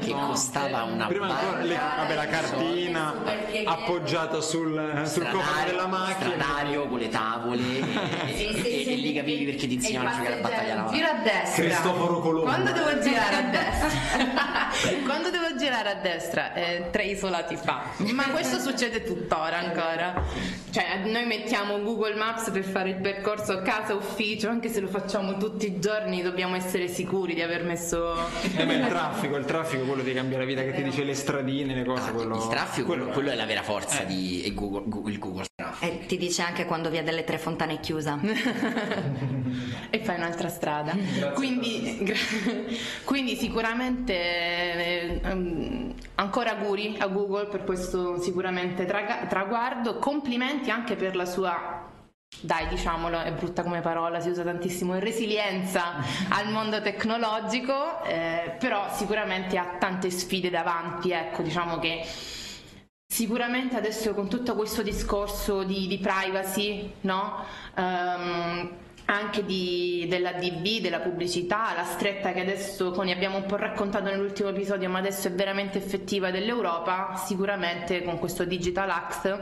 che 0.00 0.10
costava 0.12 0.82
una 0.82 1.06
Prima 1.06 1.28
ancora 1.38 1.62
le- 1.62 1.76
vabbè, 1.76 2.14
la 2.14 2.26
cartina 2.26 3.14
appoggiata 3.64 4.40
sul, 4.40 5.02
sul 5.06 5.28
cofano 5.28 5.64
della 5.66 5.86
macchina. 5.86 6.30
stradario 6.34 6.88
con 6.88 6.98
le 6.98 7.08
tavole 7.08 7.62
e, 8.26 8.62
e- 8.64 8.84
e 8.92 8.94
lì 8.96 9.12
capivi 9.14 9.44
perché 9.44 9.66
ti 9.68 9.74
insegnavano 9.74 10.10
a 10.10 10.16
giocare 10.18 10.34
a 10.38 10.40
battaglia 10.42 10.74
navale. 10.74 10.96
Giro 10.96 11.08
a 11.08 11.14
destra. 11.22 11.62
Cristoforo 11.64 12.18
Colombo. 12.20 12.44
Quando 12.50 12.72
devo 12.72 12.98
girare 13.00 13.36
a 13.36 13.42
destra? 13.42 13.88
Quando 15.06 15.30
devo 15.30 15.56
girare 15.56 15.90
a 15.90 15.94
destra? 15.94 16.52
Eh, 16.52 16.88
tre 16.90 17.04
isolati 17.04 17.56
fa. 17.56 17.82
Ma 18.12 18.24
questo 18.30 18.58
succede 18.58 19.04
tuttora 19.04 19.58
ancora. 19.58 20.22
Cioè, 20.70 21.02
noi 21.06 21.24
mettiamo 21.26 21.80
Google 21.80 22.14
Maps 22.16 22.50
per 22.50 22.64
fare 22.64 22.90
il 22.90 22.96
percorso 22.96 23.34
casa-ufficio, 23.62 24.48
anche 24.48 24.68
se 24.68 24.80
lo 24.80 24.88
facciamo 24.88 25.36
tutti 25.36 25.66
i 25.66 25.78
giorni, 25.78 26.22
dobbiamo 26.22 26.54
essere 26.56 26.88
sicuri 26.88 27.34
di 27.34 27.42
aver 27.42 27.64
messo... 27.64 28.14
Eh, 28.56 28.64
ma 28.64 28.72
il 28.74 28.86
traffico, 28.88 29.36
il 29.36 29.44
traffico, 29.44 29.84
quello 29.84 30.02
ti 30.02 30.12
cambia 30.12 30.38
la 30.38 30.44
vita, 30.44 30.62
che 30.62 30.72
ti 30.72 30.82
dice 30.82 31.04
le 31.04 31.14
stradine, 31.14 31.74
le 31.74 31.84
cose. 31.84 32.12
quello, 32.12 32.36
Il 32.36 32.48
traffico, 32.48 32.86
quello, 32.88 33.06
quello 33.06 33.30
è 33.30 33.34
la 33.34 33.46
vera 33.46 33.62
forza 33.62 34.02
Eh. 34.02 34.06
di 34.06 34.50
Google, 34.54 34.82
Google- 34.86 35.12
il 35.12 35.18
Google 35.18 35.44
Traffic. 35.54 35.82
E 36.02 36.06
ti 36.06 36.16
dice 36.16 36.42
anche 36.42 36.64
quando 36.64 36.90
via 36.90 37.02
delle 37.02 37.24
tre 37.24 37.38
fontane 37.38 37.74
è 37.74 37.80
chiusa. 37.80 38.18
e 39.90 39.98
fai 40.00 40.16
un'altra 40.16 40.48
strada. 40.48 40.94
Quindi, 41.34 41.98
gra- 42.02 42.14
quindi 43.04 43.36
sicuramente 43.36 44.12
eh, 44.14 45.20
ehm, 45.22 45.94
ancora 46.16 46.56
auguri 46.58 46.96
a 46.98 47.06
Google 47.08 47.46
per 47.46 47.64
questo 47.64 48.20
sicuramente 48.20 48.84
traga- 48.86 49.26
traguardo, 49.28 49.96
complimenti 49.98 50.70
anche 50.70 50.96
per 50.96 51.14
la 51.16 51.24
sua 51.26 51.85
dai 52.40 52.68
diciamolo 52.68 53.20
è 53.20 53.32
brutta 53.32 53.62
come 53.62 53.80
parola, 53.80 54.20
si 54.20 54.28
usa 54.28 54.42
tantissimo 54.42 54.98
resilienza 54.98 55.94
al 56.30 56.50
mondo 56.50 56.80
tecnologico, 56.82 58.02
eh, 58.04 58.56
però 58.58 58.92
sicuramente 58.92 59.58
ha 59.58 59.76
tante 59.78 60.10
sfide 60.10 60.50
davanti, 60.50 61.12
ecco 61.12 61.42
diciamo 61.42 61.78
che 61.78 62.04
sicuramente 63.06 63.76
adesso 63.76 64.14
con 64.14 64.28
tutto 64.28 64.54
questo 64.54 64.82
discorso 64.82 65.62
di, 65.62 65.86
di 65.86 65.98
privacy, 65.98 66.92
no? 67.02 67.44
Um, 67.76 68.84
anche 69.06 69.44
di, 69.44 70.06
della 70.08 70.32
DB, 70.32 70.80
della 70.80 70.98
pubblicità, 70.98 71.72
la 71.74 71.84
stretta 71.84 72.32
che 72.32 72.40
adesso 72.40 72.90
Tony 72.90 73.12
abbiamo 73.12 73.36
un 73.36 73.46
po' 73.46 73.56
raccontato 73.56 74.06
nell'ultimo 74.06 74.48
episodio, 74.48 74.88
ma 74.88 74.98
adesso 74.98 75.28
è 75.28 75.32
veramente 75.32 75.78
effettiva 75.78 76.30
dell'Europa, 76.30 77.14
sicuramente 77.16 78.02
con 78.02 78.18
questo 78.18 78.44
Digital 78.44 78.90
Act 78.90 79.40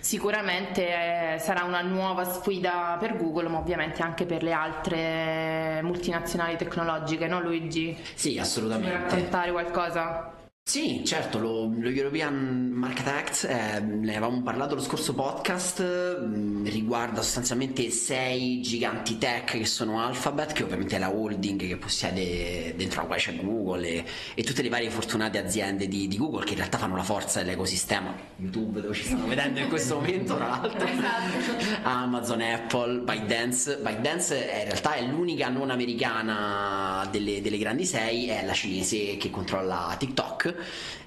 sicuramente 0.00 1.34
eh, 1.34 1.38
sarà 1.38 1.64
una 1.64 1.80
nuova 1.80 2.24
sfida 2.24 2.96
per 3.00 3.16
Google, 3.16 3.48
ma 3.48 3.58
ovviamente 3.58 4.02
anche 4.02 4.26
per 4.26 4.42
le 4.42 4.52
altre 4.52 5.80
multinazionali 5.82 6.56
tecnologiche, 6.56 7.26
no 7.26 7.40
Luigi? 7.40 7.96
Sì, 8.14 8.38
assolutamente. 8.38 8.96
Vuoi 8.96 9.02
raccontare 9.02 9.50
qualcosa? 9.50 10.35
Sì, 10.68 11.04
certo, 11.04 11.38
lo, 11.38 11.72
lo 11.72 11.88
European 11.88 12.72
Market 12.74 13.06
Act, 13.06 13.46
eh, 13.48 13.78
ne 13.78 14.16
avevamo 14.16 14.42
parlato 14.42 14.74
lo 14.74 14.80
scorso 14.80 15.14
podcast, 15.14 15.80
mh, 15.80 16.26
mm, 16.26 16.66
riguarda 16.66 17.22
sostanzialmente 17.22 17.88
sei 17.90 18.60
giganti 18.62 19.16
tech 19.16 19.58
che 19.58 19.64
sono 19.64 20.00
Alphabet, 20.04 20.52
che 20.52 20.64
ovviamente 20.64 20.96
è 20.96 20.98
la 20.98 21.12
holding 21.12 21.68
che 21.68 21.76
possiede 21.76 22.74
dentro 22.76 23.02
la 23.02 23.06
quale 23.06 23.22
c'è 23.22 23.36
Google 23.36 23.86
e, 23.86 24.04
e 24.34 24.42
tutte 24.42 24.62
le 24.62 24.68
varie 24.68 24.90
fortunate 24.90 25.38
aziende 25.38 25.86
di, 25.86 26.08
di, 26.08 26.16
Google 26.16 26.42
che 26.42 26.50
in 26.50 26.56
realtà 26.56 26.78
fanno 26.78 26.96
la 26.96 27.04
forza 27.04 27.38
dell'ecosistema, 27.44 28.12
YouTube 28.34 28.80
dove 28.80 28.92
ci 28.92 29.04
stanno 29.04 29.28
vedendo 29.28 29.60
in 29.60 29.68
questo 29.68 29.94
momento 29.94 30.34
tra 30.34 30.48
l'altro, 30.48 30.84
esatto. 30.84 31.78
Amazon, 31.84 32.40
Apple, 32.40 32.98
ByteDance, 33.02 33.76
ByteDance 33.76 34.50
è, 34.50 34.62
in 34.62 34.64
realtà 34.64 34.94
è 34.94 35.02
l'unica 35.04 35.48
non 35.48 35.70
americana 35.70 37.08
delle, 37.08 37.40
delle 37.40 37.58
grandi 37.58 37.84
sei, 37.84 38.26
è 38.26 38.44
la 38.44 38.52
cinese 38.52 39.16
che 39.16 39.30
controlla 39.30 39.94
TikTok 39.96 40.54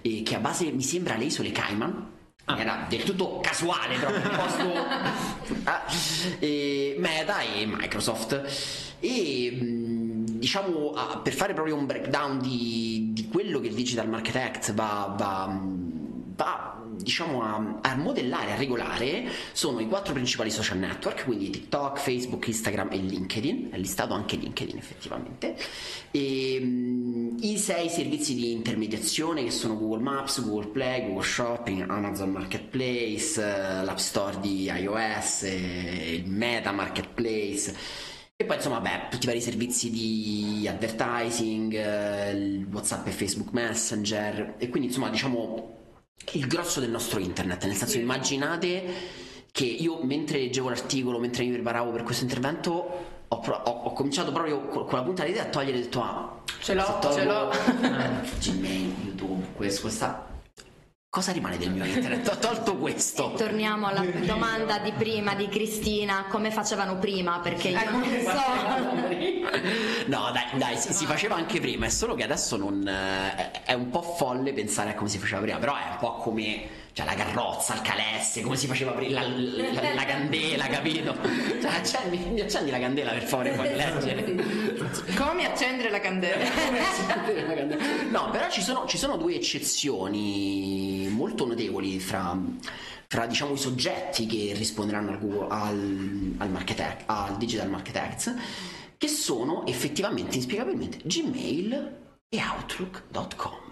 e 0.02 0.24
che 0.24 0.36
a 0.36 0.40
base 0.40 0.72
mi 0.72 0.84
sembra 0.84 1.16
le 1.16 1.26
isole 1.26 1.52
Cayman. 1.52 2.18
Ah. 2.46 2.60
era 2.60 2.86
del 2.90 3.04
tutto 3.04 3.40
casuale 3.42 3.96
proprio 3.98 4.30
posto. 4.30 5.28
Ah, 5.64 5.84
e 6.40 6.96
Meta 6.98 7.42
e 7.42 7.66
Microsoft. 7.66 8.98
E 9.00 9.58
diciamo 10.40 10.94
per 11.22 11.34
fare 11.34 11.54
proprio 11.54 11.76
un 11.76 11.86
breakdown 11.86 12.40
di, 12.40 13.10
di 13.14 13.28
quello 13.28 13.60
che 13.60 13.68
il 13.68 13.74
Digital 13.74 14.08
Market 14.08 14.36
Act 14.36 14.74
va, 14.74 15.14
va, 15.18 15.60
va 16.36 16.79
diciamo 17.02 17.42
a, 17.42 17.80
a, 17.82 17.96
modellare, 17.96 18.52
a 18.52 18.56
regolare 18.56 19.28
sono 19.52 19.80
i 19.80 19.88
quattro 19.88 20.14
principali 20.14 20.52
social 20.52 20.78
network, 20.78 21.24
quindi 21.24 21.50
TikTok, 21.50 22.00
Facebook, 22.00 22.48
Instagram 22.48 22.90
e 22.92 22.98
LinkedIn, 22.98 23.70
è 23.72 23.78
listato 23.78 24.14
anche 24.14 24.36
LinkedIn 24.36 24.78
effettivamente, 24.78 25.56
e 26.12 26.60
um, 26.62 27.38
i 27.40 27.58
sei 27.58 27.90
servizi 27.90 28.36
di 28.36 28.52
intermediazione 28.52 29.44
che 29.44 29.52
sono 29.52 29.78
Google 29.78 30.02
Maps, 30.02 30.44
Google 30.44 30.70
Play, 30.72 31.08
Google 31.08 31.24
Shopping, 31.24 31.90
Amazon 31.90 32.30
Marketplace, 32.32 33.40
uh, 33.40 33.84
l'App 33.86 33.98
Store 33.98 34.40
di 34.40 34.66
iOS, 34.66 35.44
eh, 35.44 36.16
il 36.24 36.30
Meta 36.30 36.72
Marketplace. 36.72 37.76
E 38.42 38.46
poi 38.46 38.56
insomma, 38.56 38.80
beh, 38.80 39.10
tutti 39.10 39.26
i 39.26 39.28
vari 39.28 39.42
servizi 39.42 39.90
di 39.90 40.66
advertising, 40.66 41.74
eh, 41.74 42.66
WhatsApp 42.72 43.08
e 43.08 43.12
Facebook 43.12 43.52
Messenger, 43.52 44.56
e 44.58 44.70
quindi 44.70 44.88
insomma, 44.88 45.10
diciamo, 45.10 45.79
il 46.34 46.48
grosso 46.48 46.80
del 46.80 46.90
nostro 46.90 47.20
internet, 47.20 47.66
nel 47.66 47.76
senso 47.76 47.98
immaginate 47.98 48.84
che 49.52 49.66
io 49.66 50.04
mentre 50.04 50.40
leggevo 50.40 50.70
l'articolo, 50.70 51.20
mentre 51.20 51.44
mi 51.44 51.52
preparavo 51.52 51.92
per 51.92 52.04
questo 52.04 52.24
intervento, 52.24 53.18
ho, 53.28 53.40
pro- 53.40 53.62
ho, 53.64 53.72
ho 53.86 53.94
cominciato 53.94 54.32
proprio 54.32 54.62
con 54.68 54.88
la 54.92 55.04
punta 55.04 55.24
dell'idea 55.24 55.44
a 55.44 55.50
togliere 55.50 55.78
e 55.78 55.80
ho 55.80 55.84
detto 55.84 56.02
ah, 56.02 56.42
ce 56.62 56.74
l'ho, 56.74 57.00
ce 57.14 57.24
l'ho. 57.26 57.50
Gmail, 58.40 58.94
YouTube, 59.04 59.46
questo, 59.56 59.82
questa 59.82 60.28
Cosa 61.12 61.32
rimane 61.32 61.58
del 61.58 61.72
mio 61.72 61.86
internet? 61.86 62.28
Ho 62.28 62.38
tolto 62.38 62.78
questo. 62.78 63.34
E 63.34 63.38
torniamo 63.38 63.88
alla 63.88 64.06
domanda 64.06 64.78
di 64.78 64.92
prima 64.92 65.34
di 65.34 65.48
Cristina, 65.48 66.28
come 66.30 66.52
facevano 66.52 67.00
prima? 67.00 67.40
Perché 67.40 67.70
io 67.70 67.90
non 67.90 68.04
so. 68.04 69.48
No, 70.06 70.32
dai, 70.32 70.60
dai 70.60 70.78
si, 70.78 70.94
si, 70.94 71.08
faceva 71.08 71.34
anche 71.34 71.60
prima, 71.60 71.88
è 71.88 71.90
solo 71.90 72.14
che 72.14 72.24
adesso 72.24 72.58
non, 72.58 72.88
eh, 72.88 73.64
è 73.64 73.74
un 73.74 73.90
po' 73.90 74.04
folle 74.04 74.54
pensare 74.54 74.92
a 74.92 74.94
come 74.94 75.10
si 75.10 75.18
faceva 75.18 75.42
prima, 75.42 75.58
però 75.58 75.76
è 75.76 75.88
un 75.90 75.98
po' 75.98 76.18
come 76.18 76.68
cioè 76.94 77.06
la 77.06 77.14
carrozza, 77.14 77.76
il 77.76 77.82
calesse, 77.82 78.42
come 78.42 78.56
si 78.56 78.68
faceva 78.68 78.92
prima, 78.92 79.22
la, 79.22 79.28
la, 79.28 79.94
la, 79.94 80.06
candela, 80.06 80.68
capito? 80.68 81.16
Cioè, 81.62 81.72
accendi, 81.72 82.18
mi 82.18 82.42
accendi 82.42 82.72
la 82.72 82.80
candela 82.80 83.12
per 83.12 83.24
favore, 83.24 83.52
puoi 83.52 83.76
leggere. 83.76 84.36
Come 85.16 85.46
accendere 85.46 85.90
la 85.90 86.00
candela? 86.00 86.44
accendere 86.44 87.46
la 87.48 87.54
candela. 87.54 87.84
No, 88.10 88.30
però 88.32 88.50
ci 88.50 88.62
sono, 88.62 88.86
ci 88.88 88.98
sono 88.98 89.18
due 89.18 89.36
eccezioni 89.36 91.08
molto 91.10 91.46
notevoli 91.46 92.00
fra 92.00 92.38
fra 93.12 93.26
diciamo, 93.26 93.54
i 93.54 93.58
soggetti 93.58 94.28
che 94.28 94.54
risponderanno 94.56 95.10
al, 95.10 95.20
Google, 95.20 95.48
al, 95.50 96.34
al, 96.38 96.50
Market, 96.52 97.04
al 97.08 97.38
Digital 97.38 97.68
Market 97.68 97.96
Act, 97.96 98.36
che 98.98 99.08
sono 99.08 99.66
effettivamente, 99.66 100.36
inspiegabilmente, 100.36 101.00
Gmail 101.04 101.98
e 102.30 102.38
Outlook.com 102.40 103.69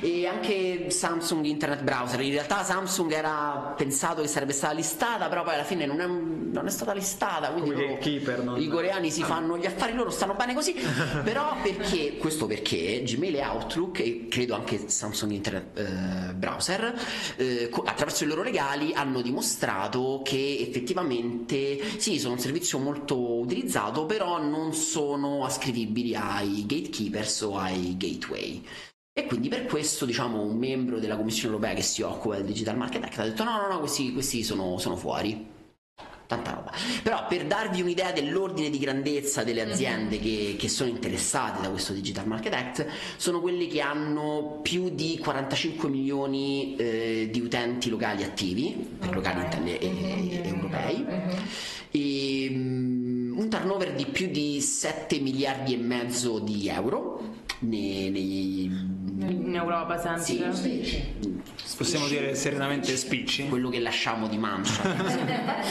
e 0.00 0.26
anche 0.26 0.90
Samsung 0.90 1.44
Internet 1.44 1.82
Browser. 1.82 2.20
In 2.20 2.32
realtà 2.32 2.62
Samsung 2.62 3.12
era 3.12 3.74
pensato 3.76 4.22
che 4.22 4.28
sarebbe 4.28 4.52
stata 4.52 4.72
listata, 4.72 5.28
però 5.28 5.42
poi 5.42 5.54
alla 5.54 5.64
fine 5.64 5.86
non 5.86 6.00
è, 6.00 6.06
non 6.06 6.66
è 6.66 6.70
stata 6.70 6.92
listata. 6.92 7.50
Quindi 7.50 7.70
loro, 7.70 7.98
keeper, 7.98 8.42
non... 8.42 8.60
i 8.60 8.68
coreani 8.68 9.10
si 9.10 9.22
fanno 9.22 9.56
gli 9.58 9.66
affari 9.66 9.94
loro, 9.94 10.10
stanno 10.10 10.34
bene 10.34 10.54
così. 10.54 10.74
però 11.24 11.56
perché, 11.62 12.16
questo 12.16 12.46
perché 12.46 13.02
Gmail 13.04 13.36
e 13.36 13.44
Outlook, 13.44 14.00
e 14.00 14.26
credo 14.28 14.54
anche 14.54 14.88
Samsung 14.88 15.32
Internet 15.32 15.78
eh, 15.78 16.34
Browser, 16.34 16.94
eh, 17.36 17.70
attraverso 17.84 18.24
i 18.24 18.26
loro 18.26 18.42
legali 18.42 18.92
hanno 18.94 19.20
dimostrato 19.20 20.22
che 20.24 20.58
effettivamente 20.60 21.98
sì, 21.98 22.18
sono 22.18 22.34
un 22.34 22.40
servizio 22.40 22.78
molto 22.78 23.38
utilizzato, 23.38 24.06
però 24.06 24.40
non 24.40 24.72
sono 24.72 25.44
ascrivibili 25.44 26.14
ai 26.14 26.64
gatekeepers 26.66 27.40
o 27.42 27.58
ai 27.58 27.96
gateway. 27.96 28.62
E 29.18 29.24
quindi 29.24 29.48
per 29.48 29.64
questo, 29.64 30.04
diciamo, 30.04 30.42
un 30.42 30.58
membro 30.58 30.98
della 30.98 31.16
Commissione 31.16 31.54
europea 31.54 31.74
che 31.74 31.80
si 31.80 32.02
occupa 32.02 32.36
del 32.36 32.44
Digital 32.44 32.76
Market 32.76 33.02
Act 33.02 33.18
ha 33.18 33.24
detto 33.24 33.44
no, 33.44 33.62
no, 33.62 33.66
no, 33.66 33.78
questi, 33.78 34.12
questi 34.12 34.44
sono, 34.44 34.76
sono 34.76 34.94
fuori 34.94 35.54
tanta 36.26 36.50
roba. 36.50 36.70
Però 37.02 37.26
per 37.26 37.46
darvi 37.46 37.80
un'idea 37.80 38.12
dell'ordine 38.12 38.68
di 38.68 38.78
grandezza 38.78 39.42
delle 39.42 39.64
mhm. 39.64 39.72
aziende 39.72 40.18
che, 40.20 40.56
che, 40.58 40.68
sono 40.68 40.90
interessate 40.90 41.62
da 41.62 41.70
questo 41.70 41.94
Digital 41.94 42.26
Market 42.26 42.52
Act, 42.52 42.86
sono 43.16 43.40
quelle 43.40 43.66
che 43.68 43.80
hanno 43.80 44.60
più 44.62 44.90
di 44.90 45.18
45 45.18 45.88
milioni 45.88 46.76
eh, 46.76 47.30
di 47.32 47.40
utenti 47.40 47.88
locali 47.88 48.22
attivi, 48.22 48.74
per 48.98 49.08
okay. 49.08 49.14
locali 49.14 49.44
intende, 49.44 49.78
e, 49.78 49.86
e, 49.86 50.42
e, 50.42 50.46
europei, 50.46 51.06
uh-huh. 51.08 51.36
e 51.90 52.48
um, 52.50 53.34
un 53.38 53.48
turnover 53.48 53.94
di 53.94 54.04
più 54.04 54.28
di 54.28 54.60
7 54.60 55.18
miliardi 55.20 55.72
e 55.72 55.78
mezzo 55.78 56.38
di 56.38 56.68
euro 56.68 57.44
nei, 57.60 58.10
nei 58.10 59.04
in 59.18 59.54
Europa 59.54 59.98
sempre. 59.98 60.54
Sì, 60.54 60.84
sì. 60.84 61.76
Possiamo 61.76 62.06
dire 62.06 62.34
serenamente 62.34 62.96
spicci. 62.96 63.48
Quello 63.48 63.68
che 63.68 63.80
lasciamo 63.80 64.28
di 64.28 64.38
mancia. 64.38 64.82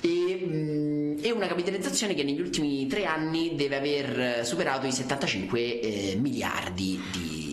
e, 0.00 0.46
mh, 0.46 1.18
e, 1.22 1.30
una 1.30 1.46
capitalizzazione 1.46 2.14
che 2.14 2.22
negli 2.22 2.40
ultimi 2.40 2.86
tre 2.86 3.04
anni 3.04 3.54
deve 3.54 3.76
aver 3.76 4.46
superato 4.46 4.86
i 4.86 4.92
75 4.92 5.80
eh, 5.80 6.16
miliardi 6.20 7.00
di, 7.10 7.20
di 7.38 7.51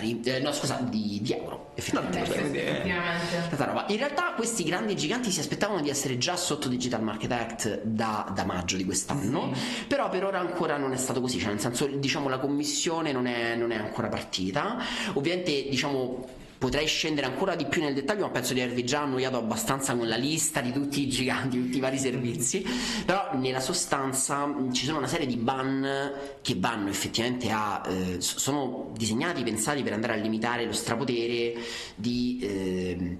dollari. 0.00 0.20
Eh, 0.24 0.40
no, 0.40 0.52
scusa, 0.52 0.78
di, 0.88 1.18
di 1.22 1.32
euro 1.32 1.70
effettivamente. 1.74 2.18
No, 2.18 3.84
In 3.88 3.96
realtà 3.96 4.32
questi 4.34 4.64
grandi 4.64 4.96
giganti 4.96 5.30
si 5.30 5.40
aspettavano 5.40 5.80
di 5.80 5.88
essere 5.88 6.18
già 6.18 6.36
sotto 6.36 6.68
Digital 6.68 7.02
Market 7.02 7.32
Act 7.32 7.82
da, 7.82 8.30
da 8.34 8.44
maggio 8.44 8.76
di 8.76 8.84
quest'anno, 8.84 9.52
sì. 9.54 9.84
però 9.86 10.08
per 10.08 10.24
ora 10.24 10.38
ancora 10.38 10.76
non 10.76 10.92
è 10.92 10.96
stato 10.96 11.20
così, 11.20 11.38
cioè 11.38 11.50
nel 11.50 11.60
senso 11.60 11.86
diciamo 11.86 12.28
la 12.28 12.38
commissione 12.38 13.12
non 13.12 13.26
è, 13.26 13.54
non 13.56 13.72
è 13.72 13.76
ancora 13.76 14.08
partita. 14.08 14.78
Ovviamente 15.14 15.68
diciamo 15.68 16.38
potrei 16.60 16.86
scendere 16.86 17.26
ancora 17.26 17.54
di 17.54 17.64
più 17.64 17.80
nel 17.80 17.94
dettaglio, 17.94 18.26
ma 18.26 18.28
penso 18.28 18.52
di 18.52 18.60
avervi 18.60 18.84
già 18.84 19.00
annoiato 19.00 19.38
abbastanza 19.38 19.96
con 19.96 20.06
la 20.06 20.16
lista 20.16 20.60
di 20.60 20.70
tutti 20.72 21.00
i 21.00 21.08
giganti, 21.08 21.58
tutti 21.58 21.78
i 21.78 21.80
vari 21.80 21.96
servizi. 21.96 22.62
Però 23.06 23.30
nella 23.32 23.60
sostanza 23.60 24.46
ci 24.70 24.84
sono 24.84 24.98
una 24.98 25.06
serie 25.06 25.26
di 25.26 25.36
ban 25.36 26.12
che 26.42 26.56
vanno 26.58 26.90
effettivamente 26.90 27.50
a. 27.50 27.82
Eh, 27.88 28.16
sono 28.20 28.92
disegnati, 28.94 29.42
pensati 29.42 29.82
per 29.82 29.94
andare 29.94 30.12
a 30.12 30.16
limitare 30.16 30.66
lo 30.66 30.72
strapotere 30.72 31.54
di. 31.94 32.38
Eh, 32.42 33.16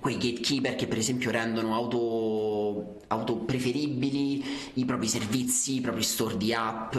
quei 0.00 0.16
gatekeeper 0.16 0.74
che 0.74 0.86
per 0.86 0.98
esempio 0.98 1.30
rendono 1.30 1.74
auto, 1.74 2.98
auto 3.08 3.36
preferibili 3.36 4.42
i 4.74 4.84
propri 4.84 5.06
servizi, 5.06 5.76
i 5.76 5.80
propri 5.80 6.02
store 6.02 6.36
di 6.36 6.52
app, 6.52 6.96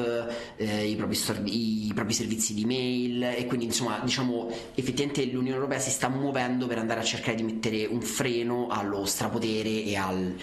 eh, 0.57 0.87
i, 0.87 0.95
propri 0.95 1.15
store, 1.15 1.41
i, 1.45 1.91
propri 1.93 2.13
servizi 2.13 2.53
di 2.53 2.65
mail 2.65 3.23
e 3.23 3.45
quindi 3.45 3.65
insomma 3.65 3.99
diciamo 3.99 4.49
effettivamente 4.75 5.25
l'Unione 5.25 5.55
Europea 5.55 5.79
si 5.79 5.89
sta 5.89 6.07
muovendo 6.07 6.67
per 6.67 6.77
andare 6.77 6.99
a 6.99 7.03
cercare 7.03 7.35
di 7.35 7.43
mettere 7.43 7.85
un 7.85 8.01
freno 8.01 8.67
allo 8.67 9.05
strapotere 9.05 9.83
e 9.83 9.95
al, 9.95 10.35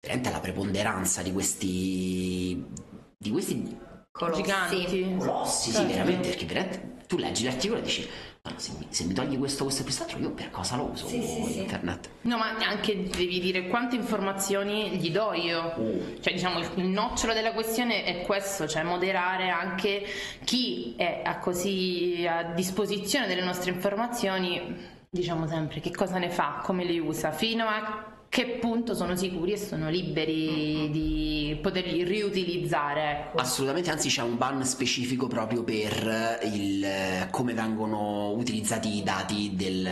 veramente 0.00 0.30
la 0.30 0.40
preponderanza 0.40 1.22
di 1.22 1.32
questi 1.32 2.64
di 3.18 3.30
questi 3.30 3.84
Colossi. 4.16 4.42
Giganti. 4.42 5.16
colossi, 5.18 5.70
sì, 5.70 5.76
Certo. 5.76 5.92
veramente, 5.92 6.28
perché 6.30 6.46
veramente 6.46 6.95
tu 7.06 7.16
leggi 7.16 7.44
l'articolo 7.44 7.80
e 7.80 7.82
dici 7.82 8.08
"Ma 8.42 8.52
se 8.56 8.72
mi, 8.78 8.86
se 8.90 9.04
mi 9.04 9.12
togli 9.14 9.38
questo, 9.38 9.64
questo 9.64 9.80
e 9.82 9.84
quest'altro, 9.84 10.18
io 10.18 10.30
per 10.30 10.50
cosa 10.50 10.76
lo 10.76 10.84
uso 10.84 11.06
Sì, 11.08 11.22
sì, 11.22 11.42
sì. 11.44 11.58
internet? 11.60 12.08
No, 12.22 12.36
ma 12.38 12.56
anche 12.58 13.08
devi 13.08 13.40
dire 13.40 13.66
quante 13.68 13.96
informazioni 13.96 14.90
gli 14.90 15.10
do 15.10 15.32
io. 15.32 15.74
Cioè, 16.20 16.32
diciamo, 16.32 16.58
il, 16.60 16.70
il 16.76 16.86
nocciolo 16.86 17.32
della 17.32 17.52
questione 17.52 18.04
è 18.04 18.22
questo, 18.22 18.68
cioè 18.68 18.82
moderare 18.84 19.48
anche 19.50 20.04
chi 20.44 20.94
è 20.96 21.22
a 21.24 21.38
così 21.38 22.24
a 22.28 22.42
disposizione 22.54 23.26
delle 23.26 23.42
nostre 23.42 23.70
informazioni, 23.72 24.94
diciamo 25.10 25.46
sempre 25.46 25.80
che 25.80 25.90
cosa 25.90 26.18
ne 26.18 26.30
fa, 26.30 26.60
come 26.62 26.84
le 26.84 26.98
usa, 26.98 27.32
fino 27.32 27.66
a 27.66 28.15
che 28.28 28.58
punto 28.60 28.94
sono 28.94 29.16
sicuri 29.16 29.52
e 29.52 29.56
sono 29.56 29.88
liberi 29.88 30.90
di 30.90 31.58
poterli 31.60 32.04
riutilizzare. 32.04 33.10
Ecco. 33.10 33.38
Assolutamente, 33.38 33.90
anzi 33.90 34.08
c'è 34.08 34.22
un 34.22 34.36
ban 34.36 34.64
specifico 34.64 35.26
proprio 35.26 35.62
per 35.62 36.40
il, 36.52 36.84
eh, 36.84 37.28
come 37.30 37.54
vengono 37.54 38.32
utilizzati 38.32 38.96
i 38.98 39.02
dati 39.02 39.52
del, 39.54 39.88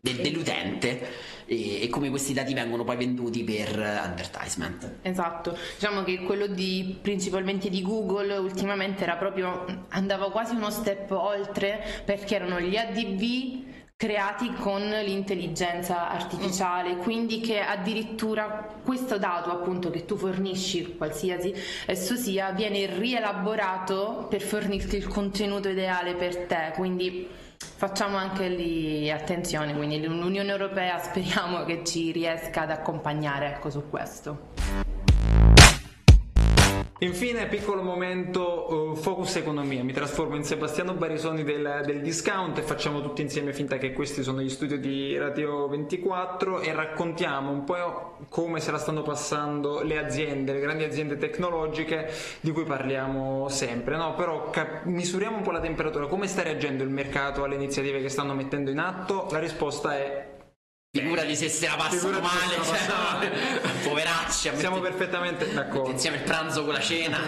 del- 0.00 0.16
dell'utente 0.20 1.08
e, 1.46 1.82
e 1.82 1.88
come 1.88 2.10
questi 2.10 2.32
dati 2.32 2.54
vengono 2.54 2.84
poi 2.84 2.96
venduti 2.96 3.44
per 3.44 3.78
advertisement. 3.78 4.96
Esatto, 5.02 5.56
diciamo 5.74 6.02
che 6.02 6.22
quello 6.22 6.46
di 6.46 6.98
principalmente 7.00 7.68
di 7.68 7.82
Google 7.82 8.36
ultimamente 8.36 9.02
era 9.02 9.16
proprio 9.16 9.84
andava 9.90 10.30
quasi 10.30 10.54
uno 10.54 10.70
step 10.70 11.10
oltre 11.12 12.02
perché 12.04 12.34
erano 12.34 12.60
gli 12.60 12.76
ADV 12.76 13.70
creati 14.02 14.52
con 14.54 14.80
l'intelligenza 14.82 16.10
artificiale, 16.10 16.96
quindi 16.96 17.38
che 17.38 17.60
addirittura 17.60 18.66
questo 18.82 19.16
dato 19.16 19.52
appunto 19.52 19.90
che 19.90 20.04
tu 20.04 20.16
fornisci, 20.16 20.96
qualsiasi 20.96 21.54
esso 21.86 22.16
sia, 22.16 22.50
viene 22.50 22.86
rielaborato 22.86 24.26
per 24.28 24.42
fornirti 24.42 24.96
il 24.96 25.06
contenuto 25.06 25.68
ideale 25.68 26.16
per 26.16 26.46
te, 26.46 26.72
quindi 26.74 27.28
facciamo 27.56 28.16
anche 28.16 28.48
lì 28.48 29.08
attenzione, 29.08 29.72
quindi 29.72 30.04
l'Unione 30.04 30.50
Europea 30.50 30.98
speriamo 31.00 31.62
che 31.62 31.84
ci 31.84 32.10
riesca 32.10 32.62
ad 32.62 32.72
accompagnare 32.72 33.50
ecco, 33.50 33.70
su 33.70 33.88
questo. 33.88 34.91
Infine, 37.02 37.48
piccolo 37.48 37.82
momento 37.82 38.92
eh, 38.92 38.96
focus 38.96 39.34
economia. 39.34 39.82
Mi 39.82 39.92
trasformo 39.92 40.36
in 40.36 40.44
Sebastiano 40.44 40.94
Barisoni 40.94 41.42
del, 41.42 41.82
del 41.84 42.00
discount 42.00 42.58
e 42.58 42.62
facciamo 42.62 43.02
tutti 43.02 43.22
insieme 43.22 43.52
finta 43.52 43.76
che 43.76 43.92
questi 43.92 44.22
sono 44.22 44.40
gli 44.40 44.48
studio 44.48 44.78
di 44.78 45.18
Radio 45.18 45.66
24 45.66 46.60
e 46.60 46.72
raccontiamo 46.72 47.50
un 47.50 47.64
po' 47.64 48.18
come 48.28 48.60
se 48.60 48.70
la 48.70 48.78
stanno 48.78 49.02
passando 49.02 49.82
le 49.82 49.98
aziende, 49.98 50.52
le 50.52 50.60
grandi 50.60 50.84
aziende 50.84 51.16
tecnologiche 51.16 52.08
di 52.38 52.52
cui 52.52 52.62
parliamo 52.62 53.48
sempre. 53.48 53.96
No? 53.96 54.14
Però 54.14 54.50
cap- 54.50 54.84
misuriamo 54.84 55.38
un 55.38 55.42
po' 55.42 55.50
la 55.50 55.60
temperatura, 55.60 56.06
come 56.06 56.28
sta 56.28 56.44
reagendo 56.44 56.84
il 56.84 56.90
mercato 56.90 57.42
alle 57.42 57.56
iniziative 57.56 58.00
che 58.00 58.10
stanno 58.10 58.32
mettendo 58.32 58.70
in 58.70 58.78
atto? 58.78 59.26
La 59.32 59.40
risposta 59.40 59.96
è 59.96 60.31
Figurati 60.94 61.34
se 61.34 61.48
se 61.48 61.66
la 61.66 61.76
passano 61.76 62.20
male, 62.20 62.58
la 62.58 62.64
cioè, 62.64 63.80
poveracci, 63.82 64.50
siamo 64.56 64.78
perfettamente 64.80 65.50
d'accordo. 65.50 65.88
insieme 65.88 66.18
il 66.18 66.22
pranzo 66.22 66.64
con 66.64 66.74
la 66.74 66.80
cena. 66.80 67.18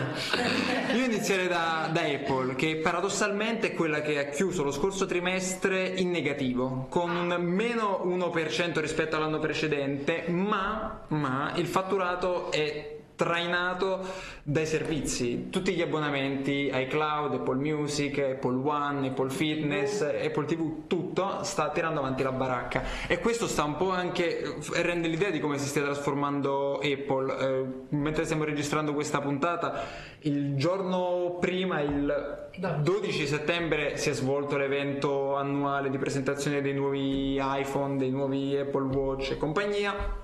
Io 0.93 1.05
inizierei 1.07 1.49
da, 1.49 1.89
da 1.91 2.03
Apple, 2.03 2.57
che 2.57 2.77
paradossalmente 2.77 3.69
è 3.69 3.73
quella 3.73 4.03
che 4.03 4.19
ha 4.19 4.25
chiuso 4.25 4.65
lo 4.65 4.71
scorso 4.71 5.07
trimestre 5.07 5.87
in 5.87 6.11
negativo, 6.11 6.89
con 6.91 7.17
un 7.17 7.35
meno 7.41 8.03
1% 8.05 8.81
rispetto 8.81 9.17
all'anno 9.17 9.39
precedente, 9.39 10.27
ma, 10.29 11.01
ma 11.09 11.55
il 11.57 11.67
fatturato 11.67 12.53
è 12.53 12.94
trainato 13.17 14.01
dai 14.43 14.67
servizi, 14.67 15.49
tutti 15.51 15.73
gli 15.73 15.83
abbonamenti 15.83 16.71
iCloud, 16.73 17.35
Apple 17.35 17.57
Music, 17.57 18.19
Apple 18.19 18.57
One, 18.57 19.09
Apple 19.09 19.31
Fitness, 19.31 20.01
Apple 20.03 20.45
TV, 20.47 20.87
tutto 20.87 21.43
sta 21.43 21.71
tirando 21.71 22.01
avanti 22.01 22.23
la 22.23 22.33
baracca 22.33 22.83
e 23.07 23.19
questo 23.19 23.47
sta 23.47 23.65
un 23.65 23.77
po' 23.77 23.91
anche 23.91 24.57
rende 24.75 25.09
l'idea 25.09 25.31
di 25.31 25.41
come 25.41 25.59
si 25.59 25.67
stia 25.67 25.83
trasformando 25.83 26.79
Apple. 26.79 27.39
Eh, 27.39 27.65
mentre 27.91 28.25
stiamo 28.25 28.45
registrando 28.45 28.93
questa 28.95 29.21
puntata, 29.21 29.85
il 30.21 30.57
giorno 30.57 31.37
prima, 31.41 31.81
il 31.81 32.49
12 32.83 33.27
settembre, 33.27 33.97
si 33.97 34.11
è 34.11 34.13
svolto 34.13 34.57
l'evento 34.57 35.37
annuale 35.37 35.91
di 35.91 35.99
presentazione 35.99 36.61
dei 36.61 36.75
nuovi 36.75 37.39
iPhone, 37.39 37.97
dei 37.97 38.11
nuovi 38.11 38.57
Apple 38.57 38.95
Watch 38.95 39.33
e 39.33 39.37
compagnia. 39.37 40.23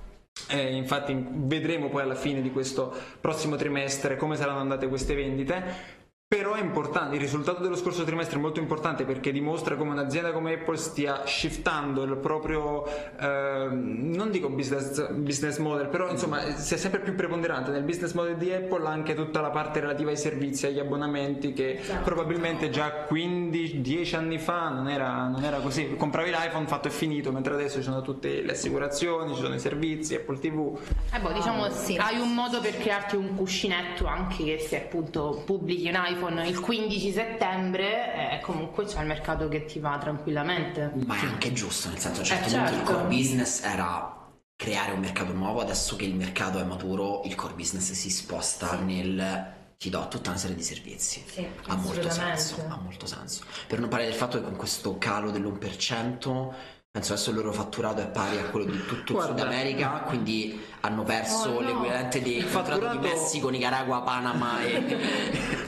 Eh, 0.48 0.74
infatti 0.74 1.16
vedremo 1.28 1.88
poi 1.88 2.02
alla 2.02 2.14
fine 2.14 2.40
di 2.40 2.50
questo 2.50 2.92
prossimo 3.20 3.56
trimestre 3.56 4.16
come 4.16 4.36
saranno 4.36 4.60
andate 4.60 4.88
queste 4.88 5.14
vendite. 5.14 5.98
Però 6.32 6.54
è 6.54 6.60
importante, 6.60 7.16
il 7.16 7.20
risultato 7.20 7.60
dello 7.60 7.74
scorso 7.74 8.04
trimestre 8.04 8.38
è 8.38 8.40
molto 8.40 8.60
importante 8.60 9.02
perché 9.02 9.32
dimostra 9.32 9.74
come 9.74 9.90
un'azienda 9.90 10.30
come 10.30 10.52
Apple 10.52 10.76
stia 10.76 11.26
shiftando 11.26 12.04
il 12.04 12.16
proprio, 12.18 12.86
eh, 13.18 13.68
non 13.72 14.30
dico 14.30 14.48
business, 14.48 15.10
business 15.10 15.58
model, 15.58 15.88
però 15.88 16.08
insomma 16.08 16.54
sia 16.54 16.76
sempre 16.76 17.00
più 17.00 17.16
preponderante 17.16 17.72
nel 17.72 17.82
business 17.82 18.12
model 18.12 18.36
di 18.36 18.52
Apple 18.52 18.86
anche 18.86 19.16
tutta 19.16 19.40
la 19.40 19.50
parte 19.50 19.80
relativa 19.80 20.10
ai 20.10 20.16
servizi, 20.16 20.66
agli 20.66 20.78
abbonamenti 20.78 21.52
che 21.52 21.80
probabilmente 22.04 22.70
già 22.70 23.08
15-10 23.10 24.14
anni 24.14 24.38
fa 24.38 24.68
non 24.68 24.88
era, 24.88 25.26
non 25.26 25.42
era 25.42 25.58
così. 25.58 25.96
Compravi 25.96 26.30
l'iPhone 26.30 26.68
fatto 26.68 26.86
e 26.86 26.92
finito, 26.92 27.32
mentre 27.32 27.54
adesso 27.54 27.78
ci 27.78 27.82
sono 27.82 28.02
tutte 28.02 28.42
le 28.42 28.52
assicurazioni, 28.52 29.34
ci 29.34 29.40
sono 29.40 29.56
i 29.56 29.58
servizi, 29.58 30.14
Apple 30.14 30.38
TV. 30.38 30.78
Eh 31.12 31.18
boh, 31.18 31.32
diciamo, 31.32 31.68
sì. 31.70 31.96
hai 31.96 32.20
un 32.20 32.32
modo 32.32 32.60
per 32.60 32.78
crearti 32.78 33.16
un 33.16 33.34
cuscinetto 33.34 34.06
anche 34.06 34.44
che 34.44 34.58
se 34.60 34.76
appunto 34.76 35.42
pubblichi 35.44 35.88
un 35.88 35.94
iPhone 35.96 36.18
il 36.28 36.60
15 36.60 37.12
settembre, 37.12 38.36
eh, 38.38 38.40
comunque 38.40 38.84
c'è 38.84 39.00
il 39.00 39.06
mercato 39.06 39.48
che 39.48 39.64
ti 39.64 39.78
va 39.78 39.96
tranquillamente. 39.98 40.92
Ma 41.06 41.16
è 41.16 41.24
anche 41.24 41.52
giusto, 41.52 41.88
nel 41.88 41.98
senso, 41.98 42.18
a 42.18 42.22
un 42.22 42.26
certo 42.26 42.48
Eh, 42.48 42.52
punto 42.52 42.70
il 42.70 42.76
certo. 42.76 42.92
core 42.92 43.04
business 43.08 43.62
era 43.62 44.16
creare 44.56 44.92
un 44.92 45.00
mercato 45.00 45.32
nuovo, 45.32 45.60
adesso 45.60 45.96
che 45.96 46.04
il 46.04 46.14
mercato 46.14 46.58
è 46.58 46.64
maturo, 46.64 47.22
il 47.24 47.34
core 47.34 47.54
business 47.54 47.92
si 47.92 48.10
sposta 48.10 48.78
nel 48.78 49.58
ti 49.80 49.88
do 49.88 50.08
tutta 50.08 50.28
una 50.28 50.38
serie 50.38 50.54
di 50.56 50.62
servizi. 50.62 51.24
Sì, 51.26 51.46
ha 51.68 51.74
molto 51.76 52.10
senso, 52.10 52.62
ha 52.68 52.76
molto 52.76 53.06
senso. 53.06 53.44
Per 53.66 53.78
non 53.80 53.88
parlare 53.88 54.10
del 54.10 54.18
fatto 54.18 54.36
che 54.38 54.44
con 54.44 54.54
questo 54.54 54.98
calo 54.98 55.30
dell'1%, 55.30 56.54
penso 56.92 57.12
adesso 57.12 57.30
il 57.30 57.36
loro 57.36 57.52
fatturato 57.52 58.00
è 58.00 58.06
pari 58.08 58.36
a 58.38 58.46
quello 58.50 58.64
di 58.64 58.84
tutto 58.84 59.12
il 59.12 59.18
Guarda. 59.18 59.38
Sud 59.42 59.46
America, 59.46 59.88
quindi 60.08 60.60
hanno 60.80 61.04
perso 61.04 61.50
Oh, 61.50 61.60
no. 61.60 61.68
l'equivalente 61.68 62.20
del 62.20 62.42
fatturato 62.42 62.98
di 62.98 63.06
Messico, 63.06 63.48
Nicaragua, 63.48 64.00
Panama 64.00 64.60
e... 64.62 64.96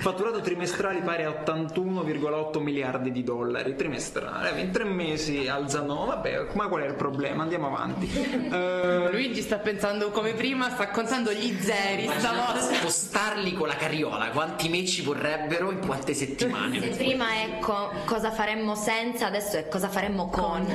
Fatturato 0.03 0.41
trimestrali 0.41 1.01
pari 1.01 1.23
a 1.23 1.31
81,8 1.31 2.59
miliardi 2.61 3.13
di 3.13 3.23
dollari 3.23 3.77
trimestrale. 3.77 4.61
In 4.61 4.73
tre 4.73 4.83
mesi 4.83 5.47
alzano, 5.47 6.07
vabbè, 6.07 6.49
ma 6.55 6.67
qual 6.67 6.83
è 6.83 6.87
il 6.89 6.95
problema? 6.95 7.43
Andiamo 7.45 7.69
avanti. 7.69 8.11
Eh, 8.13 9.09
Luigi 9.13 9.43
sta 9.43 9.59
pensando 9.59 10.11
come 10.11 10.33
prima, 10.33 10.71
sta 10.71 10.89
contando 10.91 11.33
gli 11.33 11.57
zeri 11.61 12.09
stavolta. 12.19 12.61
Spostarli 12.61 13.53
con 13.53 13.69
la 13.69 13.77
carriola, 13.77 14.31
quanti 14.31 14.69
me 14.69 14.85
ci 14.85 15.03
vorrebbero 15.03 15.71
in 15.71 15.87
quante 15.87 16.15
settimane? 16.15 16.81
Se 16.81 16.89
prima 16.97 17.27
è 17.31 17.59
co- 17.61 17.93
cosa 18.07 18.33
faremmo 18.33 18.75
senza, 18.75 19.27
adesso 19.27 19.57
è 19.57 19.69
cosa 19.69 19.89
faremmo 19.89 20.29
con. 20.29 20.67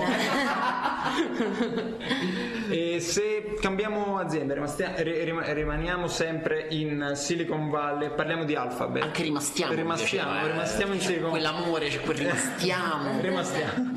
E 2.70 3.00
se 3.00 3.58
cambiamo 3.60 4.18
azienda, 4.18 4.54
rimastia- 4.54 4.94
ri- 4.98 5.24
rim- 5.24 5.44
rimaniamo 5.44 6.08
sempre 6.08 6.68
in 6.70 7.12
Silicon 7.16 7.70
Valley, 7.70 8.10
parliamo 8.14 8.44
di 8.44 8.56
Alphabet. 8.56 9.04
Anche 9.04 9.24
rimastiamo. 9.24 9.74
Rimastiamo, 9.74 10.30
piaceva, 10.32 10.48
eh. 10.48 10.52
rimastiamo 10.52 10.94
in 10.94 11.00
C'è 11.00 11.06
Silicon 11.06 11.30
Quell'amore, 11.30 11.88
c'è 11.88 12.00
quel 12.02 12.18
rimastiamo. 12.18 13.22
Rimastiamo. 13.22 13.94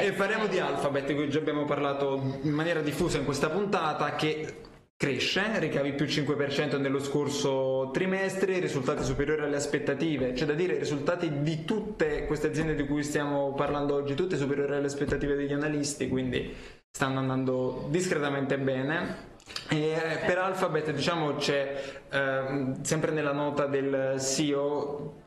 e 0.00 0.12
parliamo 0.12 0.46
di 0.46 0.58
Alphabet, 0.58 1.06
di 1.06 1.14
cui 1.14 1.28
già 1.30 1.38
abbiamo 1.38 1.64
parlato 1.64 2.38
in 2.42 2.52
maniera 2.52 2.80
diffusa 2.80 3.18
in 3.18 3.24
questa 3.24 3.48
puntata, 3.48 4.14
che 4.14 4.54
cresce, 5.02 5.58
ricavi 5.58 5.94
più 5.94 6.06
5% 6.06 6.78
nello 6.78 7.00
scorso 7.00 7.90
trimestre, 7.92 8.60
risultati 8.60 9.02
superiori 9.02 9.42
alle 9.42 9.56
aspettative, 9.56 10.30
c'è 10.30 10.44
da 10.44 10.52
dire 10.52 10.78
risultati 10.78 11.40
di 11.42 11.64
tutte 11.64 12.24
queste 12.26 12.46
aziende 12.46 12.76
di 12.76 12.86
cui 12.86 13.02
stiamo 13.02 13.52
parlando 13.54 13.96
oggi, 13.96 14.14
tutte 14.14 14.36
superiori 14.36 14.76
alle 14.76 14.86
aspettative 14.86 15.34
degli 15.34 15.52
analisti, 15.52 16.06
quindi 16.06 16.54
stanno 16.88 17.18
andando 17.18 17.88
discretamente 17.90 18.56
bene. 18.60 19.30
E 19.70 19.90
eh, 19.90 20.18
per 20.24 20.38
Alphabet 20.38 20.92
diciamo 20.92 21.34
c'è 21.34 21.82
ehm, 22.08 22.82
sempre 22.82 23.10
nella 23.10 23.32
nota 23.32 23.66
del 23.66 24.20
CEO 24.20 25.21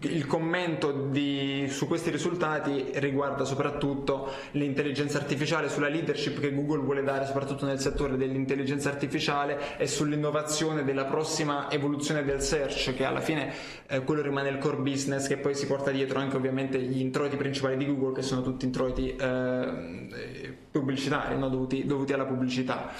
il 0.00 0.26
commento 0.26 0.92
di- 0.92 1.66
su 1.68 1.86
questi 1.86 2.10
risultati 2.10 2.90
riguarda 2.94 3.44
soprattutto 3.44 4.32
l'intelligenza 4.52 5.18
artificiale, 5.18 5.68
sulla 5.68 5.88
leadership 5.88 6.40
che 6.40 6.52
Google 6.54 6.82
vuole 6.82 7.02
dare 7.02 7.26
soprattutto 7.26 7.66
nel 7.66 7.80
settore 7.80 8.16
dell'intelligenza 8.16 8.88
artificiale 8.88 9.76
e 9.78 9.86
sull'innovazione 9.86 10.84
della 10.84 11.04
prossima 11.04 11.70
evoluzione 11.70 12.24
del 12.24 12.40
search 12.40 12.94
che 12.94 13.04
alla 13.04 13.20
fine 13.20 13.52
eh, 13.86 14.02
quello 14.02 14.22
rimane 14.22 14.48
il 14.48 14.58
core 14.58 14.78
business 14.78 15.26
che 15.26 15.36
poi 15.38 15.54
si 15.54 15.66
porta 15.66 15.90
dietro 15.90 16.18
anche 16.18 16.36
ovviamente 16.36 16.78
gli 16.80 17.00
introiti 17.00 17.36
principali 17.36 17.76
di 17.76 17.86
Google 17.86 18.14
che 18.14 18.22
sono 18.22 18.42
tutti 18.42 18.64
introiti 18.64 19.14
eh, 19.14 20.56
pubblicitari 20.70 21.38
no? 21.38 21.48
dovuti, 21.48 21.84
dovuti 21.84 22.12
alla 22.12 22.26
pubblicità. 22.26 22.90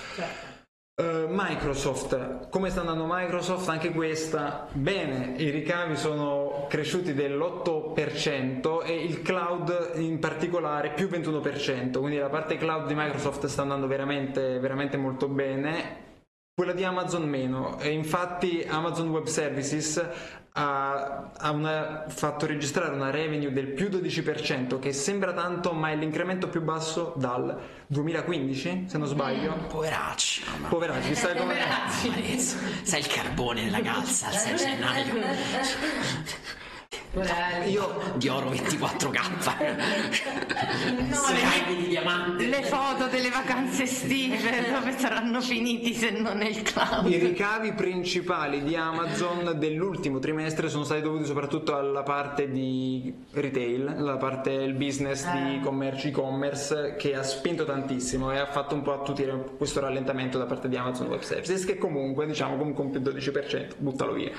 Eh, 1.00 1.26
Microsoft, 1.28 2.48
come 2.48 2.70
sta 2.70 2.80
andando 2.80 3.06
Microsoft? 3.08 3.68
Anche 3.68 3.92
questa, 3.92 4.66
bene, 4.72 5.34
i 5.36 5.48
ricavi 5.48 5.94
sono 5.94 6.66
cresciuti 6.68 7.14
dell'8% 7.14 8.84
e 8.84 9.04
il 9.04 9.22
cloud 9.22 9.92
in 9.94 10.18
particolare 10.18 10.94
più 10.94 11.06
21%, 11.06 12.00
quindi 12.00 12.16
la 12.16 12.28
parte 12.28 12.56
cloud 12.56 12.88
di 12.88 12.94
Microsoft 12.96 13.46
sta 13.46 13.62
andando 13.62 13.86
veramente, 13.86 14.58
veramente 14.58 14.96
molto 14.96 15.28
bene. 15.28 16.06
Quella 16.52 16.72
di 16.72 16.82
Amazon 16.82 17.28
meno, 17.28 17.78
e 17.78 17.90
infatti 17.90 18.66
Amazon 18.68 19.10
Web 19.10 19.26
Services 19.26 20.04
ha, 20.58 21.30
ha 21.38 21.50
una- 21.52 22.04
fatto 22.08 22.44
registrare 22.46 22.92
una 22.94 23.10
revenue 23.10 23.52
del 23.52 23.68
più 23.68 23.88
12%, 23.88 24.78
che 24.80 24.92
sembra 24.92 25.32
tanto, 25.32 25.72
ma 25.72 25.90
è 25.90 25.96
l'incremento 25.96 26.48
più 26.48 26.62
basso 26.62 27.14
dal 27.16 27.56
2015, 27.86 28.86
se 28.88 28.98
non 28.98 29.06
sbaglio. 29.06 29.52
Poveracci. 29.68 30.42
mamma. 30.50 30.68
Poveracci, 30.68 31.14
sai 31.14 31.36
come... 31.36 31.54
Malezzo. 32.08 32.56
Sai 32.82 33.00
il 33.00 33.06
carbone 33.06 33.62
nella 33.62 33.80
calza 33.80 34.26
al 34.26 34.34
6 34.34 34.56
gennaio 34.58 35.14
Io 37.66 38.12
di 38.14 38.28
oro 38.28 38.50
24k. 38.50 39.40
Sei 41.10 41.76
di 41.76 41.88
diamanti. 41.88 42.48
Le 42.48 42.62
foto 42.62 43.08
delle 43.08 43.30
vacanze 43.30 43.82
estive 43.84 44.70
dove 44.70 44.96
saranno 44.96 45.40
finiti 45.40 45.94
se 45.94 46.10
non 46.10 46.36
nel 46.36 46.62
cloud? 46.62 47.10
I 47.10 47.18
ricavi 47.18 47.72
principali 47.72 48.62
di 48.62 48.76
Amazon 48.76 49.58
dell'ultimo 49.58 50.20
trimestre 50.20 50.68
sono 50.68 50.84
stati 50.84 51.00
dovuti 51.00 51.24
soprattutto 51.24 51.76
alla 51.76 52.04
parte 52.04 52.48
di 52.48 53.12
retail, 53.32 53.96
la 53.98 54.16
parte 54.16 54.56
del 54.56 54.74
business 54.74 55.28
di 55.32 55.60
commercio 55.60 56.08
e-commerce 56.08 56.94
che 56.96 57.16
ha 57.16 57.22
spinto 57.22 57.64
tantissimo 57.64 58.32
e 58.32 58.38
ha 58.38 58.46
fatto 58.46 58.74
un 58.74 58.82
po' 58.82 58.92
attutire 58.92 59.32
questo 59.56 59.80
rallentamento 59.80 60.38
da 60.38 60.46
parte 60.46 60.68
di 60.68 60.76
Amazon 60.76 61.08
Web 61.08 61.20
Services 61.20 61.64
che 61.64 61.78
comunque 61.78 62.26
diciamo 62.26 62.56
comunque 62.56 62.84
un 62.84 62.90
più 62.90 63.00
12%, 63.00 63.72
buttalo 63.78 64.12
via. 64.12 64.30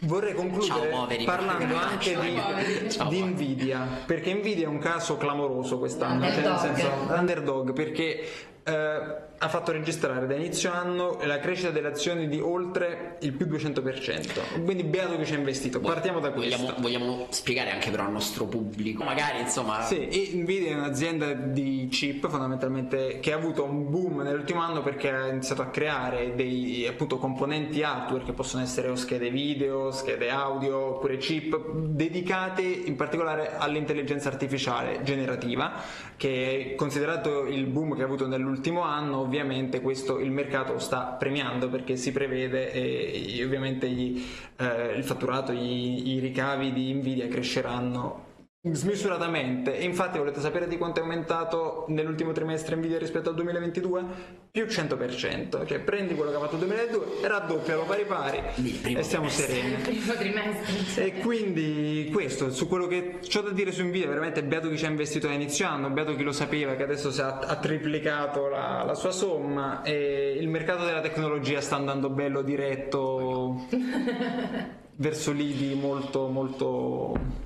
Vorrei 0.00 0.34
concludere 0.34 0.90
Ciao, 0.90 1.08
parlando 1.24 1.76
anche 1.76 2.16
di. 2.18 2.90
Ciao, 2.90 3.08
di. 3.08 3.22
Nvidia, 3.22 4.02
perché 4.04 4.34
Nvidia 4.34 4.66
è 4.66 4.68
un 4.68 4.78
caso 4.78 5.16
clamoroso 5.16 5.78
quest'anno, 5.78 6.20
cioè 6.30 6.36
nel 6.36 6.44
Underdog. 6.44 6.74
senso 6.74 7.14
underdog 7.14 7.72
perché 7.72 8.28
eh, 8.66 9.24
ha 9.38 9.48
fatto 9.48 9.70
registrare 9.70 10.26
da 10.26 10.34
inizio 10.34 10.72
anno 10.72 11.18
la 11.22 11.38
crescita 11.38 11.70
delle 11.70 11.88
azioni 11.88 12.26
di 12.28 12.40
oltre 12.40 13.16
il 13.20 13.32
più 13.32 13.46
200%. 13.46 14.64
Quindi 14.64 14.82
beato 14.82 15.16
che 15.16 15.24
ci 15.24 15.34
ha 15.34 15.36
investito. 15.36 15.78
Partiamo 15.78 16.18
da 16.18 16.32
questo. 16.32 16.56
Vogliamo, 16.56 16.80
vogliamo 16.80 17.26
spiegare 17.30 17.70
anche 17.70 17.90
però 17.90 18.04
al 18.04 18.12
nostro 18.12 18.46
pubblico, 18.46 19.04
magari 19.04 19.40
insomma. 19.40 19.82
Sì, 19.82 20.32
Nvidia 20.34 20.72
è 20.72 20.74
un'azienda 20.74 21.32
di 21.32 21.86
chip 21.90 22.28
fondamentalmente 22.28 23.20
che 23.20 23.32
ha 23.32 23.36
avuto 23.36 23.62
un 23.62 23.88
boom 23.88 24.22
nell'ultimo 24.22 24.60
anno 24.60 24.82
perché 24.82 25.10
ha 25.10 25.28
iniziato 25.28 25.62
a 25.62 25.66
creare 25.66 26.34
dei 26.34 26.86
appunto 26.88 27.18
componenti 27.18 27.82
hardware 27.82 28.24
che 28.24 28.32
possono 28.32 28.62
essere 28.62 28.88
o 28.88 28.96
schede 28.96 29.30
video, 29.30 29.92
schede 29.92 30.30
audio 30.30 30.96
oppure 30.96 31.18
chip 31.18 31.56
dedicati 31.72 32.88
in 32.88 32.96
particolare 32.96 33.56
all'intelligenza 33.56 34.28
artificiale 34.28 35.02
generativa 35.04 35.74
che 36.16 36.74
considerato 36.76 37.46
il 37.46 37.66
boom 37.66 37.94
che 37.94 38.02
ha 38.02 38.04
avuto 38.06 38.26
nell'ultimo 38.26 38.82
anno 38.82 39.18
ovviamente 39.18 39.80
questo 39.80 40.18
il 40.18 40.30
mercato 40.30 40.78
sta 40.78 41.16
premiando 41.18 41.68
perché 41.68 41.96
si 41.96 42.10
prevede 42.10 42.72
e 42.72 43.44
ovviamente 43.44 43.88
gli, 43.88 44.24
eh, 44.56 44.94
il 44.96 45.04
fatturato, 45.04 45.52
i, 45.52 46.14
i 46.14 46.18
ricavi 46.18 46.72
di 46.72 46.92
Nvidia 46.94 47.28
cresceranno 47.28 48.25
smisuratamente 48.72 49.76
e 49.76 49.84
infatti 49.84 50.18
volete 50.18 50.40
sapere 50.40 50.66
di 50.66 50.76
quanto 50.76 51.00
è 51.00 51.02
aumentato 51.02 51.84
nell'ultimo 51.88 52.32
trimestre 52.32 52.76
Nvidia 52.76 52.98
rispetto 52.98 53.28
al 53.28 53.34
2022? 53.36 54.04
Più 54.50 54.64
100% 54.64 55.66
cioè 55.66 55.78
prendi 55.80 56.14
quello 56.14 56.30
che 56.30 56.36
ha 56.36 56.40
fatto 56.40 56.54
il 56.54 56.60
2022 56.60 57.20
e 57.22 57.28
raddoppialo 57.28 57.84
pari 57.84 58.04
pari 58.04 58.38
e 58.38 58.80
trimestre. 58.80 59.28
sereni 59.28 59.74
Primo 59.82 60.12
trimestre. 60.14 61.04
e 61.04 61.12
quindi 61.20 62.10
questo, 62.12 62.50
su 62.50 62.66
quello 62.66 62.86
che 62.86 63.18
ho 63.32 63.40
da 63.40 63.50
dire 63.50 63.72
su 63.72 63.84
Nvidia, 63.84 64.08
veramente 64.08 64.42
beato 64.42 64.68
chi 64.68 64.78
ci 64.78 64.86
ha 64.86 64.88
investito 64.88 65.28
a 65.28 65.32
inizio 65.32 65.66
anno, 65.66 65.90
beato 65.90 66.14
chi 66.16 66.22
lo 66.22 66.32
sapeva 66.32 66.74
che 66.74 66.82
adesso 66.82 67.10
si 67.10 67.20
ha, 67.20 67.38
ha 67.38 67.56
triplicato 67.56 68.48
la, 68.48 68.82
la 68.84 68.94
sua 68.94 69.10
somma 69.10 69.82
e 69.82 70.36
il 70.40 70.48
mercato 70.48 70.84
della 70.84 71.00
tecnologia 71.00 71.60
sta 71.60 71.76
andando 71.76 72.08
bello 72.10 72.42
diretto 72.42 73.66
verso 74.96 75.32
lidi 75.32 75.74
molto 75.74 76.28
molto 76.28 77.44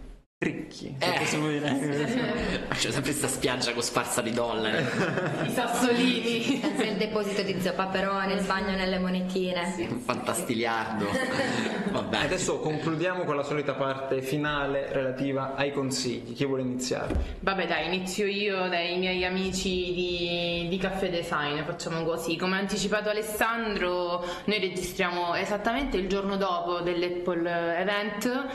ricchi, 0.51 0.97
se 0.99 1.05
Eh. 1.15 1.19
possiamo 1.19 1.49
dire. 1.49 1.69
C'è 2.73 2.91
sempre 2.91 3.03
questa 3.11 3.29
spiaggia 3.29 3.75
con 3.75 3.83
sparsa 3.83 4.23
di 4.23 4.31
dollari. 4.33 4.79
I 5.45 5.51
sassolini. 5.51 6.59
Pensa 6.61 6.83
il 6.85 6.97
deposito 6.97 7.43
di 7.43 7.61
zio 7.61 7.75
Paperone, 7.75 8.33
il 8.33 8.45
bagno 8.47 8.75
nelle 8.75 8.99
monetine. 8.99 9.75
Un 9.91 10.01
fantastiliardo. 10.01 11.09
Vabbè. 11.93 12.17
Adesso 12.25 12.59
concludiamo 12.59 13.25
con 13.25 13.37
la 13.37 13.43
solita 13.43 13.75
parte 13.75 14.23
finale 14.23 14.89
relativa 14.93 15.55
ai 15.57 15.73
consigli. 15.73 16.33
Chi 16.33 16.47
vuole 16.47 16.63
iniziare? 16.63 17.15
Vabbè 17.41 17.67
dai, 17.67 17.95
inizio 17.95 18.25
io 18.25 18.67
dai 18.71 18.97
miei 18.97 19.23
amici 19.27 19.93
di, 19.93 20.69
di 20.71 20.79
Caffè 20.79 21.11
Design, 21.11 21.61
facciamo 21.65 22.03
così. 22.03 22.37
Come 22.39 22.57
ha 22.57 22.61
anticipato 22.61 23.11
Alessandro, 23.11 24.25
noi 24.45 24.59
registriamo 24.59 25.35
esattamente 25.35 25.99
il 25.99 26.09
giorno 26.09 26.37
dopo 26.39 26.81
dell'Apple 26.81 27.77
Event. 27.77 28.47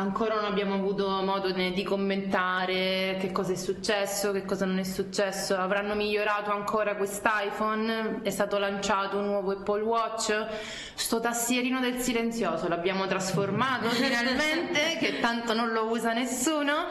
Ancora 0.00 0.36
non 0.36 0.46
abbiamo 0.46 0.76
avuto 0.76 1.06
modo 1.20 1.50
di 1.52 1.82
commentare 1.82 3.18
che 3.20 3.32
cosa 3.32 3.52
è 3.52 3.54
successo, 3.54 4.32
che 4.32 4.46
cosa 4.46 4.64
non 4.64 4.78
è 4.78 4.82
successo. 4.82 5.54
Avranno 5.54 5.94
migliorato 5.94 6.50
ancora 6.50 6.96
quest'iPhone? 6.96 8.22
È 8.22 8.30
stato 8.30 8.56
lanciato 8.56 9.18
un 9.18 9.26
nuovo 9.26 9.50
Apple 9.50 9.82
Watch? 9.82 10.46
Sto 10.94 11.20
tastierino 11.20 11.80
del 11.80 12.00
silenzioso 12.00 12.66
l'abbiamo 12.66 13.06
trasformato 13.06 13.90
finalmente, 13.92 14.96
che 14.98 15.20
tanto 15.20 15.52
non 15.52 15.70
lo 15.72 15.90
usa 15.90 16.14
nessuno. 16.14 16.86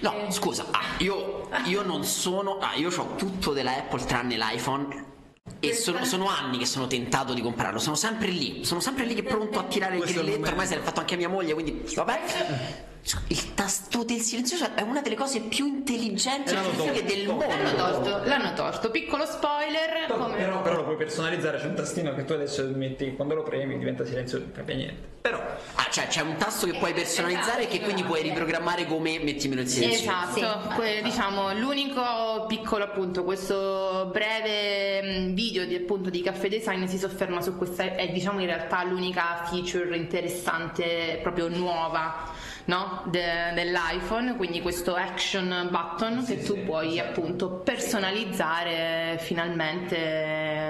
No, 0.00 0.30
scusa, 0.30 0.64
ah, 0.70 0.94
io, 0.96 1.50
io 1.64 1.82
non 1.82 2.04
sono. 2.04 2.56
Ah, 2.56 2.74
io 2.76 2.88
ho 2.88 3.14
tutto 3.16 3.52
della 3.52 3.76
Apple 3.76 4.02
tranne 4.06 4.38
l'iPhone. 4.38 5.15
E 5.58 5.74
sono, 5.74 6.04
sono 6.04 6.28
anni 6.28 6.58
che 6.58 6.66
sono 6.66 6.86
tentato 6.86 7.32
di 7.32 7.40
comprarlo, 7.40 7.78
sono 7.78 7.96
sempre 7.96 8.28
lì, 8.28 8.64
sono 8.64 8.80
sempre 8.80 9.04
lì 9.04 9.14
che 9.14 9.22
pronto 9.22 9.58
a 9.58 9.64
tirare 9.64 9.96
il 9.96 10.04
grilletto, 10.04 10.48
ormai 10.48 10.66
se 10.66 10.76
l'ha 10.76 10.82
fatto 10.82 11.00
anche 11.00 11.16
mia 11.16 11.28
moglie, 11.28 11.54
quindi 11.54 11.82
vabbè. 11.94 12.94
Il 13.28 13.54
tasto 13.54 14.02
del 14.02 14.18
silenzioso 14.20 14.74
è 14.74 14.80
una 14.82 15.00
delle 15.00 15.14
cose 15.14 15.38
più 15.40 15.66
intelligenti 15.66 16.50
E 16.50 16.52
e 16.52 16.54
l'hanno 16.56 16.70
fighe 16.70 17.04
tolto. 17.04 17.06
del 17.14 17.26
L'hanno 17.26 17.92
mondo. 17.92 18.20
l'hanno 18.24 18.52
torto. 18.54 18.90
Piccolo 18.90 19.24
spoiler. 19.24 20.06
come- 20.08 20.34
Però, 20.36 20.60
però 20.62 20.76
lo 20.76 20.84
puoi 20.84 20.96
personalizzare, 20.96 21.58
c'è 21.58 21.66
un 21.66 21.74
tastino 21.74 22.14
che 22.14 22.24
tu 22.24 22.32
adesso 22.32 22.64
metti, 22.74 23.14
quando 23.14 23.34
lo 23.34 23.42
premi 23.44 23.78
diventa 23.78 24.04
silenzioso, 24.04 24.44
non 24.44 24.52
cambia 24.52 24.74
niente. 24.74 25.14
Però 25.20 25.40
Ah, 25.76 25.86
cioè 25.90 26.06
c'è 26.08 26.20
un 26.20 26.36
tasto 26.36 26.66
che 26.66 26.78
puoi 26.78 26.92
personalizzare 26.92 27.66
che 27.66 27.80
quindi 27.80 28.02
puoi 28.04 28.22
riprogrammare 28.22 28.86
come 28.86 29.18
mettimelo 29.20 29.60
in 29.60 29.68
silenzio. 29.68 30.00
Esatto, 30.10 30.74
que- 30.74 31.00
diciamo 31.02 31.52
l'unico 31.54 32.44
piccolo 32.48 32.84
appunto, 32.84 33.24
questo 33.24 34.08
breve 34.12 35.30
video 35.32 35.64
di, 35.66 35.74
appunto, 35.76 36.10
di 36.10 36.22
Caffè 36.22 36.48
Design 36.48 36.84
si 36.86 36.98
sofferma 36.98 37.40
su 37.40 37.56
questa, 37.56 37.94
è 37.94 38.08
diciamo 38.10 38.40
in 38.40 38.46
realtà 38.46 38.82
l'unica 38.84 39.44
feature 39.50 39.96
interessante, 39.96 41.18
proprio 41.22 41.48
nuova, 41.48 42.30
no? 42.66 43.02
De- 43.06 43.52
dell'iPhone, 43.54 44.36
quindi 44.36 44.60
questo 44.60 44.94
action 44.94 45.68
button 45.70 46.24
che 46.24 46.42
tu 46.42 46.62
puoi 46.64 46.98
appunto 47.00 47.48
personalizzare 47.64 49.18
finalmente 49.20 49.96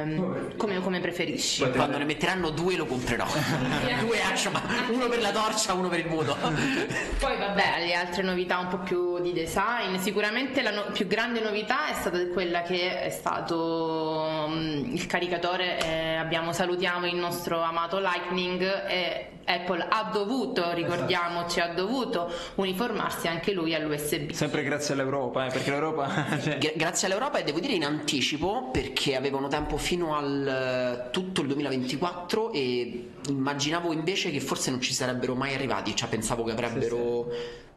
mh, 0.05 0.57
come, 0.57 0.81
come 0.81 1.01
preferisci. 1.01 1.69
Quando 1.71 1.99
ne 1.99 2.05
metteranno 2.05 2.51
due 2.51 2.77
lo 2.77 2.87
comprerò. 2.87 3.27
due 4.01 4.23
action, 4.23 4.53
ma 4.53 4.63
uno 4.91 5.09
per 5.09 5.21
la 5.21 5.31
torcia, 5.31 5.75
uno 5.75 5.89
per 5.89 6.01
il 6.01 6.07
muto. 6.07 6.37
Poi 7.19 7.37
vabbè, 7.37 7.85
le 7.87 7.95
altre 7.95 8.23
novità 8.23 8.59
un 8.59 8.69
po' 8.69 8.79
più 8.79 9.21
di 9.21 9.33
design, 9.33 9.97
sicuramente 9.97 10.63
la 10.63 10.71
no- 10.71 10.87
più 10.93 11.07
grande 11.07 11.41
novità 11.41 11.89
è 11.89 11.95
stata 11.95 12.27
quella 12.29 12.63
che 12.63 13.01
è 13.01 13.11
stato 13.11 14.47
mm, 14.49 14.95
il 14.95 15.07
caricatore, 15.07 15.79
eh, 15.81 16.15
abbiamo 16.17 16.53
salutiamo 16.53 17.07
il 17.07 17.17
nostro 17.17 17.61
amato 17.61 17.99
Lightning 17.99 18.63
e 18.89 19.31
Apple 19.47 19.87
ha 19.89 20.11
dovuto, 20.13 20.73
ricordiamoci, 20.73 21.61
ha 21.61 21.69
dovuto 21.69 22.31
uniformarsi 22.57 23.29
anche 23.29 23.53
lui 23.53 23.75
all'USB. 23.75 24.33
sempre 24.33 24.63
grazie 24.65 24.95
all'Europa, 24.95 25.47
eh, 25.47 25.51
perché 25.51 25.71
l'Europa... 25.71 26.09
cioè, 26.43 26.59
Gra- 26.59 26.73
grazie 26.75 27.07
all'Europa 27.07 27.39
e 27.39 27.45
devo 27.45 27.61
dire 27.61 27.75
in 27.75 27.85
anticipo 27.85 28.71
perché 28.73 29.15
avevano 29.15 29.47
tempo 29.47 29.76
fino 29.79 30.17
al 30.17 30.47
eh, 30.47 31.11
tutto 31.11 31.41
il 31.41 31.49
2024 31.49 32.53
e 32.53 33.09
immaginavo 33.29 33.93
invece 33.93 34.31
che 34.31 34.41
forse 34.41 34.71
non 34.71 34.81
ci 34.81 34.93
sarebbero 34.93 35.35
mai 35.35 35.55
arrivati, 35.55 35.95
cioè 35.95 36.09
pensavo 36.09 36.45
che 36.45 36.53
avrebbero 36.53 37.29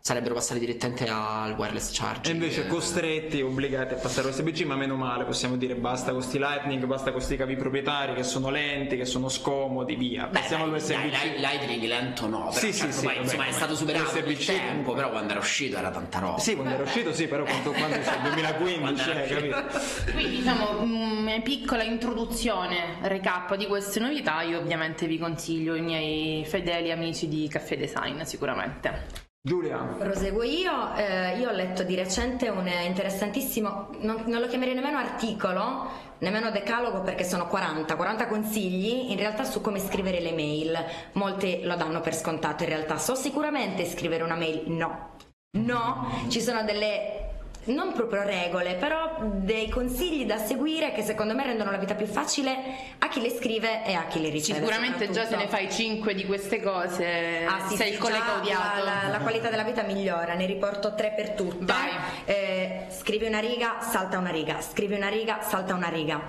sarebbero 0.01 0.33
passati 0.33 0.59
direttamente 0.59 1.07
al 1.09 1.53
wireless 1.57 1.91
E 1.91 1.95
charging. 1.99 2.35
invece 2.35 2.65
Eh, 2.65 2.67
costretti, 2.67 3.41
obbligati 3.41 3.93
a 3.93 3.97
passare 3.97 4.27
USB-C, 4.29 4.61
ma 4.61 4.75
meno 4.75 4.95
male, 4.95 5.25
possiamo 5.25 5.55
dire 5.57 5.75
basta 5.75 6.11
con 6.11 6.21
sti 6.21 6.37
Lightning, 6.39 6.83
basta 6.85 7.11
con 7.11 7.21
sti 7.21 7.35
cavi 7.35 7.55
proprietari 7.55 8.13
che 8.13 8.23
sono 8.23 8.49
lenti, 8.49 8.95
che 8.97 9.05
sono 9.05 9.29
scomodi, 9.29 9.95
via. 9.95 10.25
Beh, 10.27 10.39
Passiamo 10.39 10.63
all'USB-C. 10.65 11.37
Lightning 11.39 11.83
lento 11.83 12.27
no, 12.27 12.39
però 12.39 12.51
Sì, 12.51 12.71
sì, 12.71 12.79
certo, 12.79 12.93
sì, 12.95 13.03
poi, 13.05 13.13
vabbè, 13.15 13.23
insomma 13.25 13.45
è 13.45 13.51
stato 13.51 13.75
superato 13.75 14.05
USB-C 14.17 14.45
tempo, 14.45 14.67
comunque. 14.67 14.93
però 14.95 15.09
quando 15.11 15.31
era 15.31 15.39
uscito 15.39 15.77
era 15.77 15.89
tanta 15.91 16.19
roba. 16.19 16.37
Sì, 16.39 16.55
quando 16.55 16.73
era 16.73 16.83
uscito 16.83 17.13
sì, 17.13 17.27
però 17.27 17.43
quanto, 17.43 17.71
quando 17.71 17.97
c'è? 17.99 18.19
2015, 18.21 19.09
eh, 19.11 19.27
capito? 19.27 20.11
Quindi 20.13 20.37
diciamo 20.37 20.81
una 20.81 21.39
piccola 21.41 21.83
introduzione, 21.83 22.97
recap 23.01 23.55
di 23.55 23.67
queste 23.67 23.99
novità, 23.99 24.41
io 24.41 24.59
ovviamente 24.59 25.07
vi 25.07 25.17
consiglio 25.17 25.75
i 25.75 25.81
miei 25.81 26.45
fedeli 26.45 26.91
amici 26.91 27.27
di 27.27 27.47
Caffè 27.47 27.77
Design 27.77 28.21
sicuramente. 28.21 29.27
Giulia, 29.41 29.77
Proseguo 29.77 30.43
io, 30.43 30.93
eh, 30.95 31.37
io 31.37 31.47
ho 31.47 31.53
letto 31.53 31.83
di 31.83 31.95
recente 31.95 32.49
un 32.49 32.67
interessantissimo, 32.67 33.87
non, 33.99 34.23
non 34.25 34.41
lo 34.41 34.47
chiamerei 34.47 34.75
nemmeno 34.75 34.97
articolo, 34.97 35.89
nemmeno 36.17 36.51
decalogo 36.51 36.99
perché 37.03 37.23
sono 37.23 37.47
40, 37.47 37.95
40 37.95 38.27
consigli 38.27 39.11
in 39.11 39.15
realtà 39.17 39.45
su 39.45 39.61
come 39.61 39.79
scrivere 39.79 40.19
le 40.19 40.33
mail. 40.33 40.77
Molti 41.13 41.61
lo 41.63 41.77
danno 41.77 42.01
per 42.01 42.15
scontato 42.15 42.63
in 42.63 42.69
realtà. 42.69 42.97
So 42.97 43.15
sicuramente 43.15 43.85
scrivere 43.85 44.23
una 44.23 44.35
mail? 44.35 44.69
No. 44.71 45.11
No, 45.51 46.25
ci 46.27 46.41
sono 46.41 46.63
delle 46.63 47.28
non 47.65 47.93
proprio 47.93 48.23
regole, 48.23 48.75
però 48.75 49.17
dei 49.21 49.69
consigli 49.69 50.25
da 50.25 50.37
seguire 50.37 50.91
che 50.91 51.03
secondo 51.03 51.35
me 51.35 51.43
rendono 51.43 51.69
la 51.71 51.77
vita 51.77 51.93
più 51.93 52.07
facile 52.07 52.55
a 52.97 53.07
chi 53.09 53.21
le 53.21 53.29
scrive 53.29 53.85
e 53.85 53.93
a 53.93 54.05
chi 54.07 54.21
le 54.21 54.29
riceve. 54.29 54.59
Sicuramente 54.59 55.09
già 55.11 55.25
se 55.25 55.35
ne 55.35 55.47
fai 55.47 55.69
5 55.71 56.13
di 56.15 56.25
queste 56.25 56.61
cose, 56.61 57.45
Ah, 57.45 57.67
sì, 57.67 57.75
sei 57.75 57.91
il 57.91 57.97
collega 57.97 58.35
odiato. 58.39 58.83
La, 58.83 59.07
la- 59.09 59.19
qualità 59.19 59.49
della 59.49 59.63
vita 59.63 59.83
migliora, 59.83 60.33
ne 60.33 60.45
riporto 60.45 60.95
tre 60.95 61.13
per 61.15 61.31
tutte. 61.31 61.65
Vai. 61.65 61.89
Eh, 62.25 62.85
scrivi 62.89 63.25
una 63.27 63.39
riga, 63.39 63.77
salta 63.81 64.17
una 64.17 64.31
riga, 64.31 64.61
scrivi 64.61 64.95
una 64.95 65.09
riga, 65.09 65.41
salta 65.41 65.73
una 65.75 65.89
riga. 65.89 66.21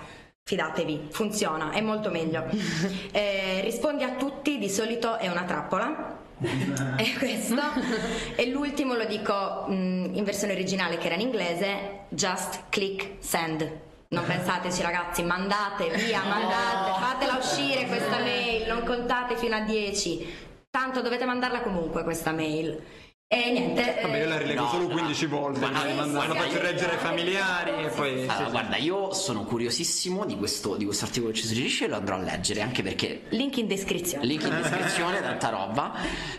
Fidatevi, 0.42 1.08
funziona, 1.10 1.70
è 1.70 1.80
molto 1.80 2.10
meglio. 2.10 2.44
Eh, 3.12 3.60
rispondi 3.62 4.02
a 4.04 4.10
tutti, 4.10 4.58
di 4.58 4.68
solito 4.68 5.16
è 5.16 5.28
una 5.28 5.42
trappola. 5.44 6.18
e 6.96 7.14
questo. 7.18 7.60
E 8.34 8.46
l'ultimo 8.50 8.94
lo 8.94 9.04
dico 9.04 9.66
mh, 9.68 10.10
in 10.14 10.24
versione 10.24 10.52
originale 10.54 10.96
che 10.96 11.06
era 11.06 11.14
in 11.14 11.20
inglese 11.20 12.06
just 12.08 12.64
click 12.70 13.16
send. 13.18 13.88
Non 14.08 14.24
pensateci 14.24 14.82
ragazzi 14.82 15.22
mandate 15.22 15.88
via 15.90 16.22
mandate 16.24 16.98
fatela 17.00 17.36
uscire 17.36 17.86
questa 17.86 18.18
mail 18.18 18.66
non 18.66 18.82
contate 18.82 19.36
fino 19.36 19.54
a 19.54 19.60
10 19.60 20.48
tanto 20.68 21.00
dovete 21.00 21.24
mandarla 21.26 21.60
comunque 21.60 22.02
questa 22.02 22.32
mail 22.32 22.82
e 23.32 23.52
niente 23.52 24.00
vabbè 24.02 24.18
io 24.18 24.26
la 24.28 24.38
rilego 24.38 24.62
No, 24.62 24.68
solo 24.70 24.88
no. 24.88 24.94
15 24.94 25.26
volte, 25.26 25.60
Ma- 25.60 25.86
eh, 25.86 25.94
guarda, 25.94 26.34
faccio 26.34 26.56
io- 26.56 26.62
leggere 26.62 26.92
ai 26.94 26.98
familiari 26.98 27.84
e 27.84 27.88
poi... 27.90 28.18
sì, 28.22 28.26
Allora, 28.28 28.44
sì. 28.46 28.50
guarda, 28.50 28.76
io 28.76 29.12
sono 29.14 29.44
curiosissimo 29.44 30.24
di 30.24 30.36
questo, 30.36 30.74
di 30.74 30.84
questo 30.84 31.04
articolo 31.04 31.30
che 31.30 31.38
ci 31.38 31.46
suggerisce 31.46 31.84
e 31.84 31.88
lo 31.88 31.94
andrò 31.94 32.16
a 32.16 32.18
leggere 32.18 32.60
anche 32.60 32.82
perché 32.82 33.22
link 33.28 33.56
in 33.58 33.68
descrizione 33.68 34.26
link 34.26 34.42
in 34.42 34.60
descrizione, 34.60 35.20
tanta 35.22 35.48
roba. 35.50 35.92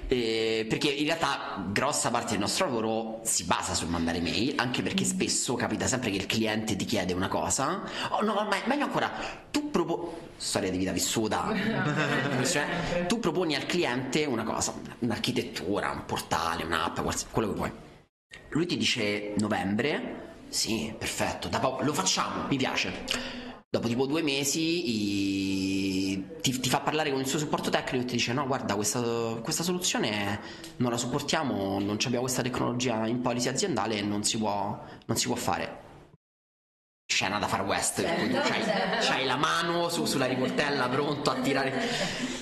eh, 0.10 0.66
perché 0.68 0.90
in 0.90 1.06
realtà 1.06 1.64
grossa 1.72 2.10
parte 2.12 2.32
del 2.32 2.40
nostro 2.40 2.66
lavoro 2.66 3.22
si 3.24 3.46
basa 3.46 3.74
sul 3.74 3.88
mandare 3.88 4.20
mail, 4.20 4.56
anche 4.58 4.82
perché 4.82 5.06
spesso 5.06 5.54
capita 5.56 5.88
sempre 5.88 6.10
che 6.12 6.18
il 6.18 6.26
cliente 6.26 6.76
ti 6.76 6.84
chiede 6.84 7.14
una 7.14 7.30
cosa. 7.30 7.84
Oh 8.10 8.22
no, 8.22 8.34
ma 8.34 8.50
meglio 8.66 8.84
ancora, 8.84 9.10
tu 9.50 9.70
proponi. 9.72 10.10
Storia 10.42 10.72
di 10.72 10.78
vita 10.78 10.92
vissuta. 10.92 11.54
Cioè, 12.44 13.06
tu 13.08 13.20
proponi 13.20 13.56
al 13.56 13.68
cliente 13.68 14.26
una 14.26 14.42
cosa, 14.44 14.74
un'architettura, 15.00 15.92
un 15.92 16.04
portale, 16.06 16.64
un'app, 16.82 17.00
quello 17.32 17.50
che 17.50 17.56
vuoi. 17.56 17.72
Lui 18.50 18.66
ti 18.66 18.78
dice 18.78 19.34
novembre. 19.38 20.30
Sì, 20.50 20.94
perfetto, 20.98 21.48
po- 21.60 21.80
lo 21.82 21.94
facciamo, 21.94 22.48
mi 22.50 22.58
piace. 22.58 22.92
Dopo 23.70 23.88
tipo 23.88 24.06
due 24.06 24.22
mesi 24.22 26.12
i- 26.12 26.26
ti, 26.42 26.60
ti 26.60 26.70
fa 26.70 26.82
parlare 26.82 27.10
con 27.12 27.22
il 27.22 27.28
suo 27.28 27.40
supporto 27.40 27.70
tecnico 27.70 28.04
e 28.04 28.08
ti 28.08 28.16
dice 28.16 28.34
no 28.34 28.46
guarda 28.46 28.76
questa, 28.76 29.00
questa 29.42 29.64
soluzione 29.64 30.40
non 30.78 30.92
la 30.92 30.98
supportiamo, 30.98 31.80
non 31.80 31.98
abbiamo 32.04 32.20
questa 32.22 32.42
tecnologia 32.42 33.08
in 33.08 33.22
policy 33.22 33.48
aziendale 33.48 33.98
e 33.98 34.02
non 34.02 34.24
si 34.26 34.38
può, 34.38 34.78
non 35.06 35.16
si 35.18 35.28
può 35.28 35.36
fare. 35.36 35.91
Scena 37.22 37.38
da 37.38 37.46
Far 37.48 37.62
West, 37.66 38.02
per 38.02 38.16
cui 38.16 38.30
tu 38.32 38.38
c'hai, 38.38 38.64
c'hai 39.00 39.26
la 39.26 39.36
mano 39.36 39.90
su- 39.90 40.06
sulla 40.06 40.26
riportella 40.26 40.88
pronto 40.90 41.30
a 41.30 41.36
tirare. 41.36 41.72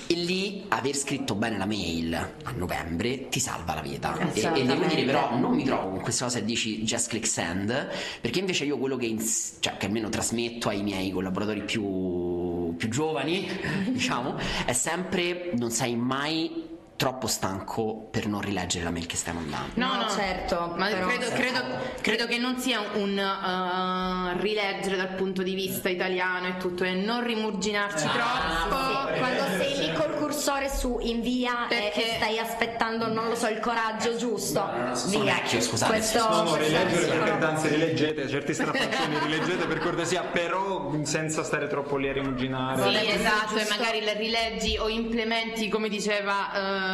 E 0.08 0.14
lì 0.14 0.64
aver 0.70 0.96
scritto 0.96 1.36
bene 1.36 1.58
la 1.58 1.66
mail 1.66 2.14
a 2.16 2.52
novembre 2.56 3.28
ti 3.28 3.42
salva 3.42 3.74
la 3.74 3.82
vita. 3.82 4.18
E, 4.32 4.40
e 4.42 4.64
devo 4.64 4.86
dire 4.86 5.04
però 5.04 5.36
non 5.36 5.52
mi 5.54 5.66
trovo 5.66 5.90
con 5.90 6.00
questa 6.00 6.24
cosa 6.24 6.38
e 6.40 6.46
dici 6.46 6.82
just 6.84 7.10
click 7.10 7.28
send, 7.28 7.90
perché 8.22 8.40
invece 8.40 8.64
io 8.64 8.78
quello 8.78 8.96
che, 8.96 9.06
ins- 9.08 9.58
cioè, 9.60 9.76
che 9.76 9.88
almeno 9.88 10.08
trasmetto 10.08 10.70
ai 10.70 10.82
miei 10.82 11.12
collaboratori 11.12 11.64
più, 11.64 12.74
più 12.78 12.88
giovani, 12.88 13.50
diciamo, 13.92 14.38
è 14.64 14.72
sempre 14.72 15.50
non 15.58 15.72
sei 15.72 15.98
mai 15.98 16.68
troppo 17.00 17.28
stanco 17.28 18.08
per 18.12 18.28
non 18.28 18.42
rileggere 18.42 18.84
la 18.84 18.90
mail 18.92 19.06
che 19.06 19.16
stai 19.16 19.34
mandando. 19.34 19.72
No, 19.76 19.88
No, 19.96 20.02
no, 20.04 20.10
certo, 20.10 20.74
ma 20.76 20.88
però- 20.88 21.08
credo, 21.08 21.30
credo- 21.30 21.64
credo 22.02 22.26
che 22.28 22.38
non 22.38 22.58
sia 22.60 22.82
un 22.96 23.18
uh, 23.18 24.38
rileggere 24.42 24.98
dal 24.98 25.14
punto 25.16 25.42
di 25.42 25.54
vista 25.54 25.88
italiano 25.88 26.48
e 26.48 26.58
tutto, 26.58 26.84
e 26.84 26.92
non 26.96 27.24
rimurginarci 27.24 28.06
troppo. 28.06 29.14
Sì, 29.14 29.18
quando 29.18 29.44
sei 29.64 29.78
lì 29.78 29.94
col 29.94 30.14
cursore 30.18 30.70
su 30.70 30.98
invia 31.02 31.68
e- 31.70 31.76
Perché- 31.94 32.12
e, 32.12 32.16
stai 32.18 32.38
aspettando, 32.38 33.08
non 33.08 33.30
lo 33.30 33.36
so, 33.36 33.48
il 33.48 33.60
coraggio 33.62 34.18
giusto. 34.18 34.62
sono 34.94 35.24
via. 35.24 35.36
vecchio, 35.36 35.62
scusate. 35.62 35.92
Questo, 35.94 36.28
No, 36.30 36.42
no, 36.44 36.56
rileggere 36.58 37.18
per 37.18 37.44
anzi 37.46 37.68
rileggete, 37.70 38.28
certi 38.28 38.54
strappazioni 38.54 39.20
rileggete 39.24 39.66
per 39.68 39.80
cortesia, 39.80 40.24
però 40.24 40.92
senza 41.04 41.44
stare 41.44 41.68
troppo 41.68 41.96
lì 41.96 42.10
a 42.10 42.14
rimuginare. 42.14 42.82
Sì, 42.92 43.10
esatto, 43.10 43.56
e 43.56 43.66
magari 43.70 44.02
le 44.02 44.14
rileggi 44.16 44.78
o 44.78 44.90
implementi, 44.90 45.70
come 45.70 45.88
diceva 45.88 46.88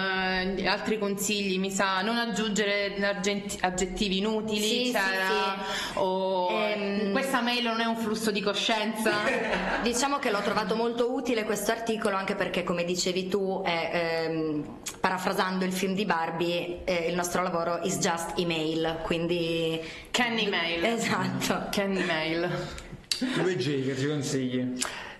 eh, 0.57 0.67
altri 0.67 0.97
consigli, 0.97 1.59
mi 1.59 1.71
sa, 1.71 2.01
non 2.01 2.17
aggiungere 2.17 2.95
aggettivi 3.61 4.17
inutili, 4.17 4.85
Sì, 4.85 4.91
c'era, 4.91 5.63
sì, 5.67 5.91
o 5.95 6.49
Ehm. 6.51 7.11
questa 7.11 7.41
mail 7.41 7.63
non 7.63 7.79
è 7.79 7.85
un 7.85 7.95
flusso 7.97 8.31
di 8.31 8.41
coscienza. 8.41 9.11
Diciamo 9.81 10.17
che 10.17 10.31
l'ho 10.31 10.41
trovato 10.41 10.75
molto 10.75 11.13
utile 11.13 11.43
questo 11.43 11.71
articolo 11.71 12.15
anche 12.15 12.35
perché 12.35 12.63
come 12.63 12.83
dicevi 12.83 13.27
tu, 13.27 13.61
è, 13.63 14.25
ehm, 14.27 14.79
parafrasando 14.99 15.65
il 15.65 15.73
film 15.73 15.93
di 15.93 16.05
Barbie, 16.05 16.83
eh, 16.83 17.09
il 17.09 17.15
nostro 17.15 17.41
lavoro 17.41 17.79
is 17.83 17.97
just 17.99 18.37
email, 18.37 18.99
quindi... 19.03 19.79
Candy 20.11 20.47
mail. 20.49 20.83
Esatto. 20.83 21.67
Candy 21.71 22.03
mail. 22.03 22.49
2G 23.19 23.85
che 23.85 23.97
ci 23.97 24.07
consigli? 24.07 24.73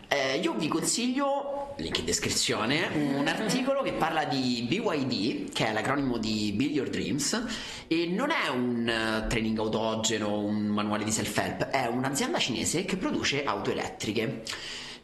Eh, 0.08 0.38
io 0.38 0.54
vi 0.54 0.68
consiglio, 0.68 1.74
link 1.78 1.98
in 2.00 2.06
descrizione, 2.06 2.90
un 2.94 3.28
articolo 3.28 3.82
che 3.82 3.94
parla 3.94 4.26
di 4.26 4.66
BYD, 4.68 5.52
che 5.52 5.68
è 5.68 5.74
l'acronimo 5.74 6.18
di 6.18 6.54
Build 6.56 6.76
Your 6.76 6.90
Dreams, 6.90 7.44
e 7.88 8.06
non 8.08 8.30
è 8.30 8.48
un 8.50 8.88
eh, 8.88 9.28
training 9.28 9.58
autogeno, 9.58 10.40
un 10.40 10.66
manuale 10.68 11.04
di 11.04 11.12
self-help, 11.12 11.66
è 11.66 11.88
un'azienda 11.88 12.38
cinese 12.38 12.86
che 12.86 12.98
produce 12.98 13.44
auto 13.44 13.72
elettriche. 13.72 14.44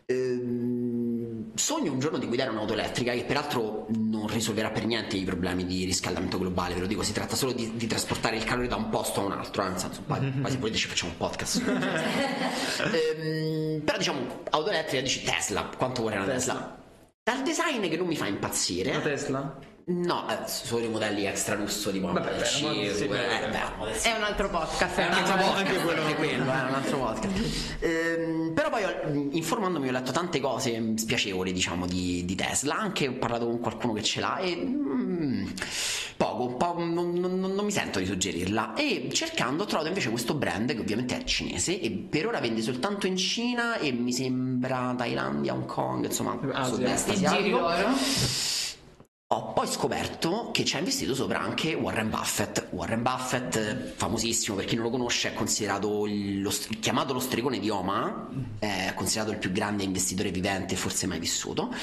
Ehm, 0.05 0.80
sogno 1.55 1.91
un 1.91 1.99
giorno 1.99 2.17
di 2.17 2.27
guidare 2.27 2.49
un'auto 2.49 2.73
elettrica 2.73 3.13
che 3.13 3.23
peraltro 3.23 3.87
non 3.89 4.27
risolverà 4.27 4.69
per 4.69 4.85
niente 4.85 5.17
i 5.17 5.23
problemi 5.23 5.65
di 5.65 5.85
riscaldamento 5.85 6.37
globale, 6.37 6.73
ve 6.75 6.81
lo 6.81 6.87
dico, 6.87 7.03
si 7.03 7.13
tratta 7.13 7.35
solo 7.35 7.51
di, 7.51 7.75
di 7.75 7.87
trasportare 7.87 8.35
il 8.35 8.43
calore 8.43 8.67
da 8.67 8.75
un 8.75 8.89
posto 8.89 9.21
a 9.21 9.25
un 9.25 9.31
altro, 9.33 9.63
anzi, 9.63 9.87
quasi, 10.05 10.31
quasi 10.39 10.57
volete 10.59 10.77
ci 10.77 10.87
facciamo 10.87 11.11
un 11.11 11.17
podcast. 11.17 11.61
Ehm, 12.81 13.81
però 13.81 13.97
diciamo, 13.97 14.43
auto 14.49 14.69
elettrica 14.69 15.01
dici 15.03 15.23
Tesla, 15.23 15.69
quanto 15.77 16.01
vuole 16.01 16.15
una 16.15 16.25
Tesla? 16.25 16.79
Dal 17.23 17.43
design 17.43 17.87
che 17.87 17.97
non 17.97 18.07
mi 18.07 18.15
fa 18.15 18.27
impazzire. 18.27 18.93
La 18.93 18.99
Tesla? 19.01 19.59
No, 19.91 20.29
eh, 20.29 20.37
sono 20.47 20.83
i 20.83 20.87
modelli 20.89 21.25
extra 21.25 21.55
lusso 21.55 21.91
Vabbè, 21.91 21.99
Model 22.01 22.23
beh, 22.23 22.37
ma- 22.37 22.43
C, 22.43 22.49
sì, 22.95 23.03
eh, 23.03 23.07
beh. 23.07 24.01
È 24.01 24.15
un 24.17 24.23
altro 24.23 24.49
podcast. 24.49 24.95
È 24.97 25.05
un 25.05 25.11
Anche, 25.13 25.31
altro 25.31 25.51
anche 25.53 25.75
quello, 25.79 26.01
anche 26.01 26.15
quello, 26.15 26.43
è 26.43 26.45
un 26.45 26.73
altro 26.73 26.97
podcast. 26.97 27.75
Ehm, 27.79 28.51
però 28.53 28.69
poi 28.69 28.83
ho- 28.83 29.27
informandomi 29.31 29.87
ho 29.87 29.91
letto 29.91 30.11
tante 30.11 30.39
cose 30.39 30.93
spiacevoli, 30.95 31.51
diciamo, 31.51 31.85
di, 31.85 32.23
di 32.25 32.35
Tesla. 32.35 32.77
Anche 32.77 33.07
ho 33.07 33.13
parlato 33.13 33.45
con 33.45 33.59
qualcuno 33.59 33.93
che 33.93 34.03
ce 34.03 34.19
l'ha 34.21 34.37
e 34.37 34.55
mm, 34.55 35.47
poco, 36.17 36.45
un 36.45 36.57
po' 36.57 36.75
non, 36.79 37.13
non- 37.13 37.39
non 37.39 37.65
mi 37.65 37.71
sento 37.71 37.99
di 37.99 38.05
suggerirla. 38.05 38.73
E 38.75 39.09
cercando 39.11 39.63
ho 39.63 39.65
trovato 39.65 39.87
invece 39.89 40.09
questo 40.09 40.33
brand 40.33 40.73
che 40.73 40.79
ovviamente 40.79 41.17
è 41.17 41.23
cinese 41.23 41.79
e 41.79 41.89
per 41.91 42.27
ora 42.27 42.39
vende 42.39 42.61
soltanto 42.61 43.07
in 43.07 43.17
Cina 43.17 43.77
e 43.77 43.91
mi 43.91 44.13
sembra 44.13 44.93
Thailandia, 44.97 45.53
Hong 45.53 45.65
Kong, 45.65 46.05
insomma, 46.05 46.39
Asia. 46.53 46.73
sud-est 46.73 47.11
giri 47.13 47.25
asiatico. 47.25 48.70
Ho 49.33 49.53
poi 49.53 49.65
scoperto 49.65 50.49
che 50.51 50.65
ci 50.65 50.75
ha 50.75 50.79
investito 50.79 51.15
sopra 51.15 51.39
anche 51.39 51.73
Warren 51.73 52.09
Buffett. 52.09 52.67
Warren 52.71 53.01
Buffett, 53.01 53.93
famosissimo 53.95 54.57
per 54.57 54.65
chi 54.65 54.75
non 54.75 54.83
lo 54.83 54.89
conosce, 54.89 55.29
è 55.29 55.33
considerato 55.33 56.05
lo 56.05 56.51
chiamato 56.81 57.13
lo 57.13 57.21
stregone 57.21 57.59
di 57.59 57.69
Omaha, 57.69 58.27
è 58.59 58.91
considerato 58.93 59.31
il 59.31 59.37
più 59.37 59.53
grande 59.53 59.83
investitore 59.83 60.31
vivente 60.31 60.75
forse 60.75 61.07
mai 61.07 61.19
vissuto. 61.19 61.73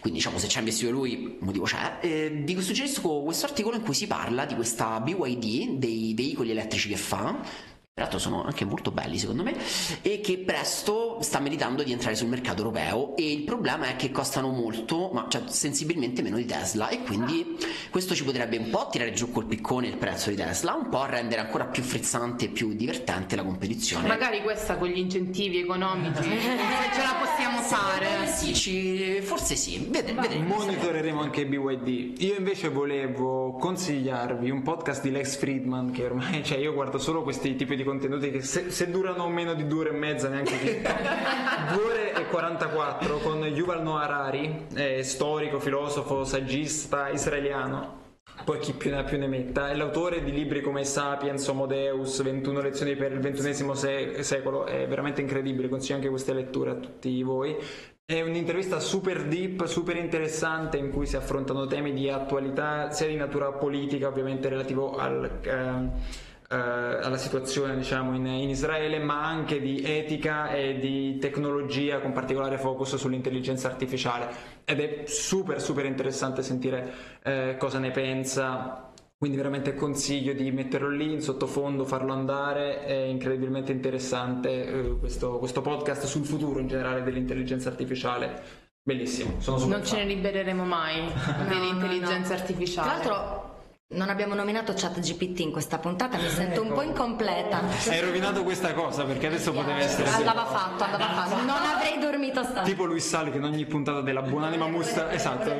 Quindi 0.00 0.20
diciamo 0.20 0.38
se 0.38 0.48
ci 0.48 0.56
ha 0.56 0.60
investito 0.60 0.90
lui, 0.90 1.36
motivo 1.40 1.66
c'è. 1.66 1.98
Eh, 2.00 2.30
vi 2.30 2.62
suggerisco 2.62 3.20
questo 3.20 3.44
articolo 3.44 3.76
in 3.76 3.82
cui 3.82 3.94
si 3.94 4.06
parla 4.06 4.46
di 4.46 4.54
questa 4.54 4.98
BYD, 4.98 5.76
dei 5.76 6.14
veicoli 6.14 6.52
elettrici 6.52 6.88
che 6.88 6.96
fa. 6.96 7.74
Peraltro 7.96 8.20
sono 8.20 8.44
anche 8.44 8.66
molto 8.66 8.90
belli 8.90 9.16
secondo 9.16 9.42
me 9.42 9.56
e 10.02 10.20
che 10.20 10.36
presto 10.36 11.16
sta 11.22 11.40
meritando 11.40 11.82
di 11.82 11.92
entrare 11.92 12.14
sul 12.14 12.28
mercato 12.28 12.58
europeo 12.58 13.16
e 13.16 13.32
il 13.32 13.42
problema 13.44 13.86
è 13.86 13.96
che 13.96 14.10
costano 14.10 14.50
molto, 14.50 15.08
ma 15.14 15.24
cioè, 15.30 15.44
sensibilmente 15.46 16.20
meno 16.20 16.36
di 16.36 16.44
Tesla 16.44 16.90
e 16.90 17.00
quindi 17.00 17.56
questo 17.88 18.14
ci 18.14 18.22
potrebbe 18.22 18.58
un 18.58 18.68
po' 18.68 18.88
tirare 18.90 19.14
giù 19.14 19.30
col 19.32 19.46
piccone 19.46 19.86
il 19.86 19.96
prezzo 19.96 20.28
di 20.28 20.36
Tesla, 20.36 20.74
un 20.74 20.90
po' 20.90 21.06
rendere 21.06 21.40
ancora 21.40 21.64
più 21.64 21.82
frizzante 21.82 22.44
e 22.44 22.48
più 22.48 22.74
divertente 22.74 23.34
la 23.34 23.42
competizione. 23.42 24.06
Magari 24.06 24.42
questa 24.42 24.76
con 24.76 24.88
gli 24.88 24.98
incentivi 24.98 25.60
economici, 25.60 26.20
se 26.20 26.92
ce 26.92 27.00
la 27.00 27.16
possiamo 27.18 27.60
fare. 27.62 28.26
Sì, 28.26 28.54
ci- 28.54 29.20
forse 29.22 29.56
sì, 29.56 29.88
vedremo. 29.88 30.56
Monitoreremo 30.58 31.22
anche 31.22 31.46
BYD. 31.46 32.20
Io 32.20 32.36
invece 32.36 32.68
volevo 32.68 33.54
consigliarvi 33.54 34.50
un 34.50 34.60
podcast 34.60 35.02
di 35.02 35.10
Lex 35.10 35.38
Friedman 35.38 35.92
che 35.92 36.04
ormai, 36.04 36.42
cioè 36.44 36.58
io 36.58 36.74
guardo 36.74 36.98
solo 36.98 37.22
questi 37.22 37.56
tipi 37.56 37.74
di 37.74 37.84
contenuti 37.86 38.30
che 38.30 38.42
se, 38.42 38.70
se 38.70 38.90
durano 38.90 39.26
meno 39.28 39.54
di 39.54 39.66
due 39.66 39.80
ore 39.80 39.90
e 39.90 39.98
mezza 39.98 40.28
neanche 40.28 40.56
più. 40.56 40.72
due 41.72 41.84
ore 41.84 42.14
e 42.14 42.26
44 42.26 43.16
con 43.18 43.42
Yuval 43.42 43.82
Noah 43.82 44.02
Harari, 44.02 44.66
eh, 44.74 45.02
storico, 45.02 45.58
filosofo, 45.58 46.24
saggista 46.24 47.08
israeliano. 47.08 48.04
Poi 48.44 48.58
chi 48.58 48.74
più 48.74 48.90
ne 48.90 48.98
ha 48.98 49.02
più 49.02 49.18
ne 49.18 49.26
metta, 49.26 49.70
è 49.70 49.74
l'autore 49.74 50.22
di 50.22 50.30
libri 50.30 50.60
come 50.60 50.84
Sapiens, 50.84 51.46
Homo 51.48 51.66
Deus, 51.66 52.22
21 52.22 52.60
lezioni 52.60 52.94
per 52.94 53.12
il 53.12 53.18
XXI 53.18 53.70
se- 53.74 54.22
secolo, 54.22 54.66
è 54.66 54.86
veramente 54.86 55.20
incredibile, 55.20 55.68
consiglio 55.68 55.96
anche 55.96 56.08
queste 56.08 56.34
letture 56.34 56.70
a 56.70 56.74
tutti 56.74 57.22
voi. 57.22 57.56
È 58.04 58.20
un'intervista 58.20 58.78
super 58.78 59.24
deep, 59.24 59.64
super 59.64 59.96
interessante 59.96 60.76
in 60.76 60.90
cui 60.90 61.06
si 61.06 61.16
affrontano 61.16 61.66
temi 61.66 61.92
di 61.92 62.08
attualità 62.08 62.90
sia 62.90 63.08
di 63.08 63.16
natura 63.16 63.50
politica, 63.52 64.06
ovviamente 64.06 64.48
relativo 64.48 64.96
al, 64.96 65.40
eh, 65.42 66.24
alla 66.54 67.16
situazione 67.16 67.76
diciamo, 67.76 68.14
in, 68.14 68.26
in 68.26 68.48
Israele, 68.48 68.98
ma 68.98 69.24
anche 69.26 69.60
di 69.60 69.82
etica 69.82 70.50
e 70.50 70.78
di 70.78 71.18
tecnologia 71.18 72.00
con 72.00 72.12
particolare 72.12 72.58
focus 72.58 72.96
sull'intelligenza 72.96 73.68
artificiale. 73.68 74.28
Ed 74.64 74.80
è 74.80 75.02
super 75.06 75.60
super 75.60 75.84
interessante 75.84 76.42
sentire 76.42 76.92
eh, 77.22 77.56
cosa 77.58 77.78
ne 77.78 77.90
pensa. 77.90 78.90
Quindi 79.18 79.38
veramente 79.38 79.74
consiglio 79.74 80.34
di 80.34 80.50
metterlo 80.52 80.90
lì 80.90 81.10
in 81.10 81.22
sottofondo, 81.22 81.86
farlo 81.86 82.12
andare, 82.12 82.84
è 82.84 82.92
incredibilmente 82.94 83.72
interessante 83.72 84.66
eh, 84.66 84.98
questo, 84.98 85.38
questo 85.38 85.62
podcast 85.62 86.04
sul 86.04 86.26
futuro 86.26 86.58
in 86.60 86.68
generale 86.68 87.02
dell'intelligenza 87.02 87.70
artificiale. 87.70 88.64
Bellissimo, 88.82 89.40
sono 89.40 89.56
super 89.56 89.78
Non 89.78 89.86
ce 89.86 89.94
ne 89.96 90.00
fan. 90.02 90.08
libereremo 90.10 90.64
mai 90.64 91.10
dell'intelligenza 91.48 92.34
Tra 92.34 92.42
artificiale. 92.42 92.88
l'altro 92.88 93.45
non 93.88 94.08
abbiamo 94.08 94.34
nominato 94.34 94.72
ChatGPT 94.74 95.40
in 95.40 95.52
questa 95.52 95.78
puntata, 95.78 96.18
mi 96.18 96.28
sento 96.28 96.60
un 96.60 96.72
po' 96.72 96.82
incompleta. 96.82 97.62
Hai 97.88 98.00
rovinato 98.00 98.42
questa 98.42 98.74
cosa 98.74 99.04
perché 99.04 99.28
adesso 99.28 99.52
poteva 99.52 99.78
essere 99.78 100.08
Andava 100.10 100.44
fatto, 100.44 100.82
andava 100.82 101.08
fatto. 101.08 101.36
Non 101.36 101.50
avrei 101.50 101.98
dormito 102.00 102.42
stanotte. 102.42 102.68
tipo 102.68 102.84
Luis 102.84 103.06
Sali 103.06 103.30
che 103.30 103.36
in 103.38 103.44
ogni 103.44 103.64
puntata 103.64 104.00
della 104.00 104.22
buonanima 104.22 104.66
musta 104.66 105.12
esatto 105.12 105.50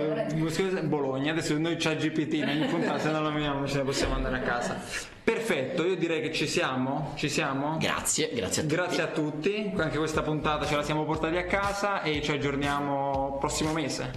Bologna 0.82 1.32
adesso 1.32 1.56
noi 1.58 1.76
c'è 1.76 1.96
GPT 1.96 2.34
in 2.34 2.48
ogni 2.48 2.66
puntata 2.66 2.98
se 2.98 3.10
non 3.10 3.22
lo 3.22 3.28
nominiamo 3.30 3.66
ce 3.66 3.78
ne 3.78 3.82
possiamo 3.84 4.14
andare 4.14 4.36
a 4.36 4.40
casa 4.40 5.14
perfetto 5.26 5.84
io 5.84 5.96
direi 5.96 6.22
che 6.22 6.32
ci 6.32 6.46
siamo 6.46 7.12
ci 7.16 7.28
siamo 7.28 7.78
Grazie, 7.78 8.30
grazie 8.32 8.62
a 8.62 8.64
tutti. 8.64 8.76
grazie 8.76 9.02
a 9.02 9.06
tutti 9.08 9.72
anche 9.76 9.98
questa 9.98 10.22
puntata 10.22 10.64
ce 10.66 10.76
la 10.76 10.84
siamo 10.84 11.04
portati 11.04 11.36
a 11.36 11.44
casa 11.46 12.02
e 12.02 12.22
ci 12.22 12.30
aggiorniamo 12.30 13.36
prossimo 13.40 13.72
mese 13.72 14.12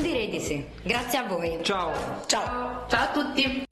Direi 0.00 0.28
di 0.28 0.40
sì. 0.40 0.64
Grazie 0.82 1.18
a 1.18 1.26
voi. 1.28 1.58
ciao 1.62 1.92
Ciao. 2.26 2.86
Ciao 2.88 3.02
a 3.02 3.10
tutti! 3.12 3.66